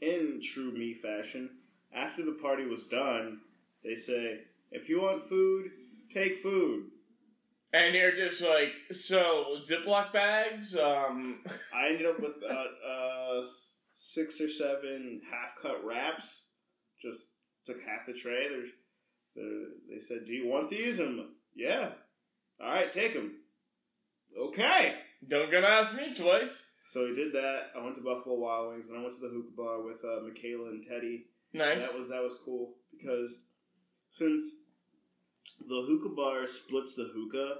in 0.00 0.40
true 0.42 0.72
me 0.72 0.94
fashion, 0.94 1.50
after 1.94 2.24
the 2.24 2.32
party 2.42 2.66
was 2.66 2.84
done, 2.86 3.38
they 3.84 3.94
say, 3.94 4.40
if 4.72 4.88
you 4.88 5.00
want 5.02 5.24
food, 5.28 5.70
take 6.12 6.38
food. 6.42 6.86
And 7.72 7.94
you're 7.94 8.14
just 8.16 8.42
like, 8.42 8.72
so 8.90 9.56
Ziploc 9.62 10.12
bags, 10.12 10.76
um 10.76 11.40
I 11.74 11.88
ended 11.88 12.06
up 12.06 12.20
with 12.20 12.36
about 12.44 12.68
uh, 12.86 13.46
six 13.96 14.40
or 14.40 14.48
seven 14.48 15.20
half 15.30 15.54
cut 15.60 15.84
wraps. 15.84 16.46
Just 17.00 17.32
took 17.66 17.78
half 17.86 18.06
the 18.06 18.12
tray. 18.12 18.48
There's, 18.48 18.70
there, 19.34 19.68
they 19.90 20.00
said, 20.00 20.24
"Do 20.26 20.32
you 20.32 20.46
want 20.46 20.68
these?" 20.70 20.98
And 20.98 21.08
I'm 21.08 21.18
like, 21.18 21.26
"Yeah." 21.54 21.90
All 22.60 22.68
right, 22.68 22.92
take 22.92 23.14
them. 23.14 23.32
Okay. 24.38 24.94
don't 25.26 25.50
gonna 25.50 25.66
ask 25.66 25.94
me 25.94 26.14
twice. 26.14 26.62
So 26.84 27.04
we 27.04 27.14
did 27.14 27.32
that. 27.32 27.70
I 27.76 27.82
went 27.82 27.96
to 27.96 28.02
Buffalo 28.02 28.36
Wild 28.36 28.72
Wings, 28.72 28.88
and 28.88 28.98
I 28.98 29.02
went 29.02 29.14
to 29.14 29.20
the 29.20 29.28
hookah 29.28 29.56
bar 29.56 29.82
with 29.82 30.04
uh, 30.04 30.22
Michaela 30.22 30.70
and 30.70 30.84
Teddy. 30.86 31.26
Nice. 31.52 31.80
That 31.80 31.98
was 31.98 32.08
that 32.08 32.22
was 32.22 32.36
cool 32.44 32.74
because 32.90 33.38
since 34.10 34.42
the 35.68 35.82
hookah 35.86 36.14
bar 36.14 36.46
splits 36.46 36.94
the 36.94 37.10
hookah 37.14 37.56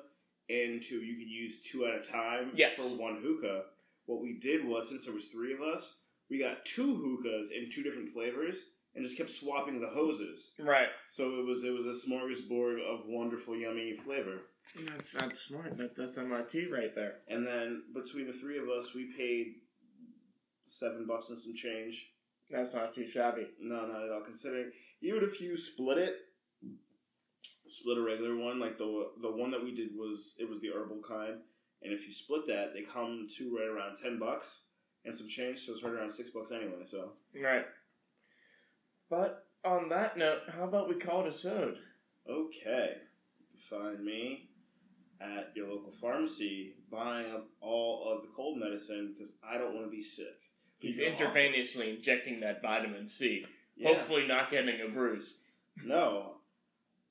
into 0.49 0.97
you 0.97 1.17
can 1.17 1.29
use 1.29 1.63
two 1.63 1.87
at 1.87 1.95
a 1.95 2.01
time 2.03 2.53
Yes. 2.55 2.77
for 2.77 2.83
one 2.85 3.21
hookah. 3.23 3.63
What 4.07 4.21
we 4.23 4.39
did 4.41 4.65
was 4.67 4.89
since 4.89 5.05
there 5.05 5.15
was 5.15 5.29
three 5.29 5.53
of 5.55 5.61
us, 5.61 5.95
we 6.29 6.39
got 6.39 6.65
two 6.65 6.97
hookahs 6.97 7.51
in 7.51 7.71
two 7.71 7.83
different 7.83 8.09
flavors 8.11 8.57
and 8.95 9.05
just 9.05 9.17
kept 9.17 9.31
swapping 9.31 9.81
the 9.81 9.89
hoses. 9.89 10.51
Right. 10.59 10.89
So 11.11 11.39
it 11.41 11.47
was 11.47 11.65
it 11.65 11.71
was 11.71 11.87
a 11.87 12.07
smorgasbord 12.09 12.81
of 12.83 13.07
wonderful, 13.07 13.57
yummy 13.57 13.95
flavor. 13.95 14.41
That's 14.89 15.13
that's 15.13 15.41
smart. 15.41 15.77
That, 15.79 15.95
that's 15.97 16.17
MRT 16.19 16.71
right 16.71 16.95
there. 16.95 17.17
And 17.29 17.47
then 17.47 17.83
between 17.95 18.27
the 18.27 18.33
three 18.33 18.59
of 18.59 18.69
us, 18.69 18.95
we 18.95 19.13
paid 19.17 19.55
seven 20.67 21.07
bucks 21.07 21.29
and 21.31 21.39
some 21.39 21.55
change. 21.55 22.09
That's 22.51 22.75
not 22.75 22.93
too 22.93 23.07
shabby. 23.07 23.47
No, 23.61 23.87
not 23.87 24.03
at 24.05 24.11
all. 24.11 24.23
Considering 24.25 24.71
even 25.01 25.23
if 25.23 25.41
you 25.41 25.57
split 25.57 25.99
it, 25.99 26.15
split 27.73 27.99
a 27.99 28.03
regular 28.03 28.37
one, 28.37 28.61
like 28.61 28.79
the 28.79 29.11
the 29.21 29.31
one 29.31 29.51
that 29.51 29.63
we 29.65 29.75
did 29.75 29.91
was 29.97 30.35
it 30.39 30.49
was 30.49 30.61
the 30.61 30.69
herbal 30.75 31.01
kind, 31.07 31.41
and 31.83 31.93
if 31.93 32.07
you 32.07 32.13
split 32.13 32.47
that, 32.49 32.73
they 32.75 32.83
come 32.83 33.27
to 33.39 33.57
right 33.57 33.69
around 33.69 33.97
ten 33.97 34.19
bucks 34.19 34.61
and 35.05 35.15
some 35.15 35.29
change, 35.29 35.65
so 35.67 35.73
it's 35.73 35.83
right 35.83 35.93
around 35.93 36.13
six 36.13 36.31
bucks 36.31 36.53
anyway. 36.53 36.85
So 36.89 37.13
Right. 37.35 37.65
But 39.11 39.45
on 39.65 39.89
that 39.91 40.17
note, 40.17 40.41
how 40.57 40.65
about 40.65 40.89
we 40.89 40.95
call 40.97 41.23
it 41.23 41.29
a 41.29 41.33
sode? 41.33 41.77
okay, 42.29 42.95
you 43.41 43.47
can 43.69 43.79
find 43.81 44.05
me 44.05 44.49
at 45.21 45.51
your 45.57 45.69
local 45.69 45.93
pharmacy 45.93 46.75
buying 46.91 47.33
up 47.33 47.47
all 47.61 48.13
of 48.13 48.23
the 48.23 48.29
cold 48.35 48.59
medicine 48.59 49.13
because 49.17 49.33
I 49.45 49.59
don't 49.59 49.75
want 49.75 49.87
to 49.87 49.91
be 49.91 50.03
sick. 50.03 50.27
He's 50.79 50.99
Be 50.99 51.07
awesome. 51.07 51.27
intravenously 51.29 51.97
injecting 51.97 52.41
that 52.41 52.61
vitamin 52.63 53.07
C. 53.09 53.45
Yeah. 53.77 53.89
Hopefully 53.89 54.27
not 54.27 54.51
getting 54.51 54.81
a 54.81 54.89
bruise. 54.91 55.39
No, 55.85 56.37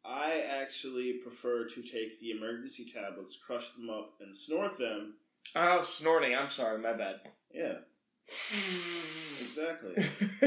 I 0.04 0.44
actually 0.62 1.14
prefer 1.14 1.66
to 1.66 1.82
take 1.82 2.20
the 2.20 2.32
emergency 2.32 2.92
tablets, 2.92 3.38
crush 3.38 3.72
them 3.74 3.90
up, 3.90 4.16
and 4.20 4.36
snort 4.36 4.78
them. 4.78 5.16
Oh, 5.56 5.82
snorting. 5.84 6.36
I'm 6.36 6.50
sorry, 6.50 6.80
my 6.80 6.94
bad. 6.94 7.22
Yeah, 7.54 7.80
exactly. 9.42 9.94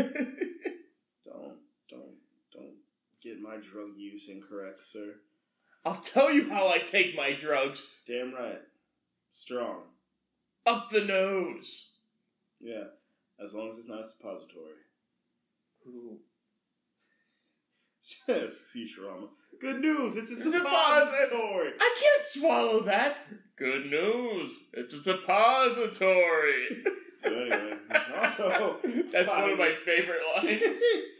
don't, 1.24 1.58
don't, 1.88 2.16
don't 2.52 2.76
get 3.22 3.40
my 3.40 3.56
drug 3.56 3.96
use 3.96 4.28
incorrect, 4.28 4.82
sir. 4.82 5.14
I'll 5.84 6.00
tell 6.00 6.32
you 6.32 6.48
how 6.48 6.68
I 6.68 6.78
take 6.78 7.14
my 7.14 7.32
drugs. 7.32 7.82
Damn 8.06 8.34
right. 8.34 8.62
Strong. 9.32 9.82
Up 10.66 10.88
the 10.90 11.04
nose. 11.04 11.90
Yeah, 12.60 12.84
as 13.42 13.52
long 13.54 13.68
as 13.68 13.78
it's 13.78 13.88
not 13.88 14.00
a 14.00 14.04
suppository. 14.04 14.80
Ooh. 15.86 16.18
Futurama. 18.28 19.28
Good 19.60 19.80
news, 19.80 20.16
it's 20.16 20.30
a 20.30 20.34
It's 20.34 20.46
a 20.46 20.52
suppository. 20.52 21.72
I 21.80 21.96
can't 22.00 22.24
swallow 22.32 22.80
that. 22.82 23.18
Good 23.56 23.86
news. 23.90 24.60
It's 24.72 24.94
a 24.94 25.02
suppository. 25.02 26.84
So 27.24 27.32
anyway, 27.34 27.72
also 28.20 28.76
That's 29.10 29.30
one 29.32 29.48
of 29.52 29.58
my 29.58 29.74
favorite 29.86 30.20
lines. 30.36 30.60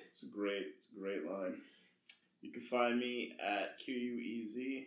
it's 0.07 0.23
a 0.23 0.27
great, 0.27 0.67
it's 0.77 0.89
a 0.95 1.01
great 1.01 1.25
line. 1.25 1.55
You 2.43 2.53
can 2.53 2.61
find 2.61 2.99
me 2.99 3.35
at 3.43 3.79
Q 3.79 3.95
U 3.95 4.19
E 4.21 4.47
Z 4.53 4.87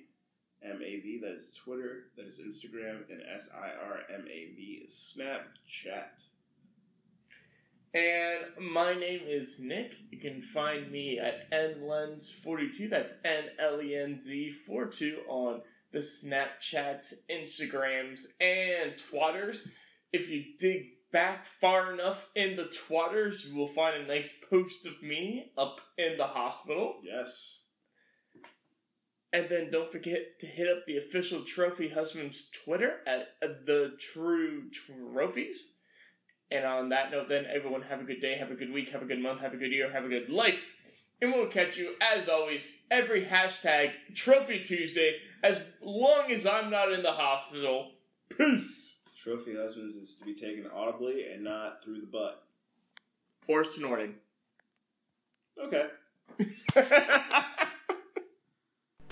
M 0.64 0.76
A 0.80 1.00
V. 1.00 1.20
That 1.24 1.32
is 1.32 1.50
Twitter. 1.58 2.04
That 2.18 2.28
is 2.28 2.38
Instagram, 2.38 3.10
and 3.10 3.24
S 3.34 3.50
I 3.52 3.70
R 3.84 4.02
M 4.14 4.26
A 4.28 4.54
V 4.56 4.84
is 4.86 4.94
Snapchat. 5.18 6.22
And 7.98 8.70
my 8.72 8.94
name 8.94 9.22
is 9.28 9.58
Nick. 9.60 9.94
You 10.12 10.20
can 10.20 10.40
find 10.40 10.92
me 10.92 11.18
at 11.18 11.50
nlenz42. 11.50 12.92
That's 12.92 13.16
N 13.26 13.46
L 13.58 13.82
E 13.82 13.96
N 13.96 14.20
Z 14.22 14.52
42 14.68 15.22
on 15.28 15.62
the 15.92 15.98
Snapchats, 15.98 17.16
Instagrams, 17.28 18.26
and 18.40 18.94
Twatters. 18.98 19.68
If 20.14 20.30
you 20.30 20.44
dig 20.60 20.84
back 21.12 21.44
far 21.48 21.92
enough 21.92 22.30
in 22.36 22.56
the 22.56 22.66
Twatters, 22.66 23.44
you 23.44 23.56
will 23.56 23.68
find 23.68 24.04
a 24.04 24.08
nice 24.08 24.38
post 24.48 24.86
of 24.86 25.02
me 25.02 25.52
up 25.58 25.82
in 25.98 26.18
the 26.18 26.28
hospital. 26.28 26.98
Yes. 27.04 27.62
And 29.34 29.50
then 29.50 29.72
don't 29.72 29.92
forget 29.92 30.40
to 30.42 30.46
hit 30.46 30.68
up 30.68 30.86
the 30.86 30.98
official 30.98 31.42
Trophy 31.42 31.90
Husband's 31.90 32.48
Twitter 32.64 32.98
at 33.08 33.40
the 33.42 33.94
True 34.14 34.70
Trophies. 34.70 35.70
And 36.50 36.66
on 36.66 36.90
that 36.90 37.12
note, 37.12 37.28
then 37.28 37.46
everyone 37.54 37.82
have 37.84 38.00
a 38.00 38.04
good 38.04 38.22
day, 38.22 38.38
have 38.38 38.52
a 38.52 38.56
good 38.56 38.72
week, 38.72 38.90
have 38.90 39.02
a 39.02 39.06
good 39.06 39.20
month, 39.20 39.42
have 39.42 39.54
a 39.54 39.58
good 39.58 39.72
year, 39.72 39.92
have 39.92 40.06
a 40.06 40.10
good 40.10 40.30
life. 40.30 40.76
And 41.22 41.34
we'll 41.34 41.48
catch 41.48 41.78
you 41.78 41.96
as 42.00 42.30
always 42.30 42.68
every 42.92 43.26
hashtag 43.26 43.92
Trophy 44.14 44.64
Tuesday 44.64 45.18
as 45.44 45.64
long 45.82 46.32
as 46.32 46.46
I'm 46.46 46.70
not 46.70 46.92
in 46.92 47.04
the 47.04 47.12
hospital. 47.12 47.92
Peace. 48.30 48.98
Trophy 49.22 49.56
Husbands 49.58 49.96
is 49.96 50.16
to 50.16 50.26
be 50.26 50.36
taken 50.36 50.68
audibly 50.74 51.30
and 51.30 51.44
not 51.44 51.84
through 51.84 52.00
the 52.00 52.08
butt. 52.08 52.44
Or 53.48 53.64
snorting. 53.64 54.16
Okay. 55.62 55.88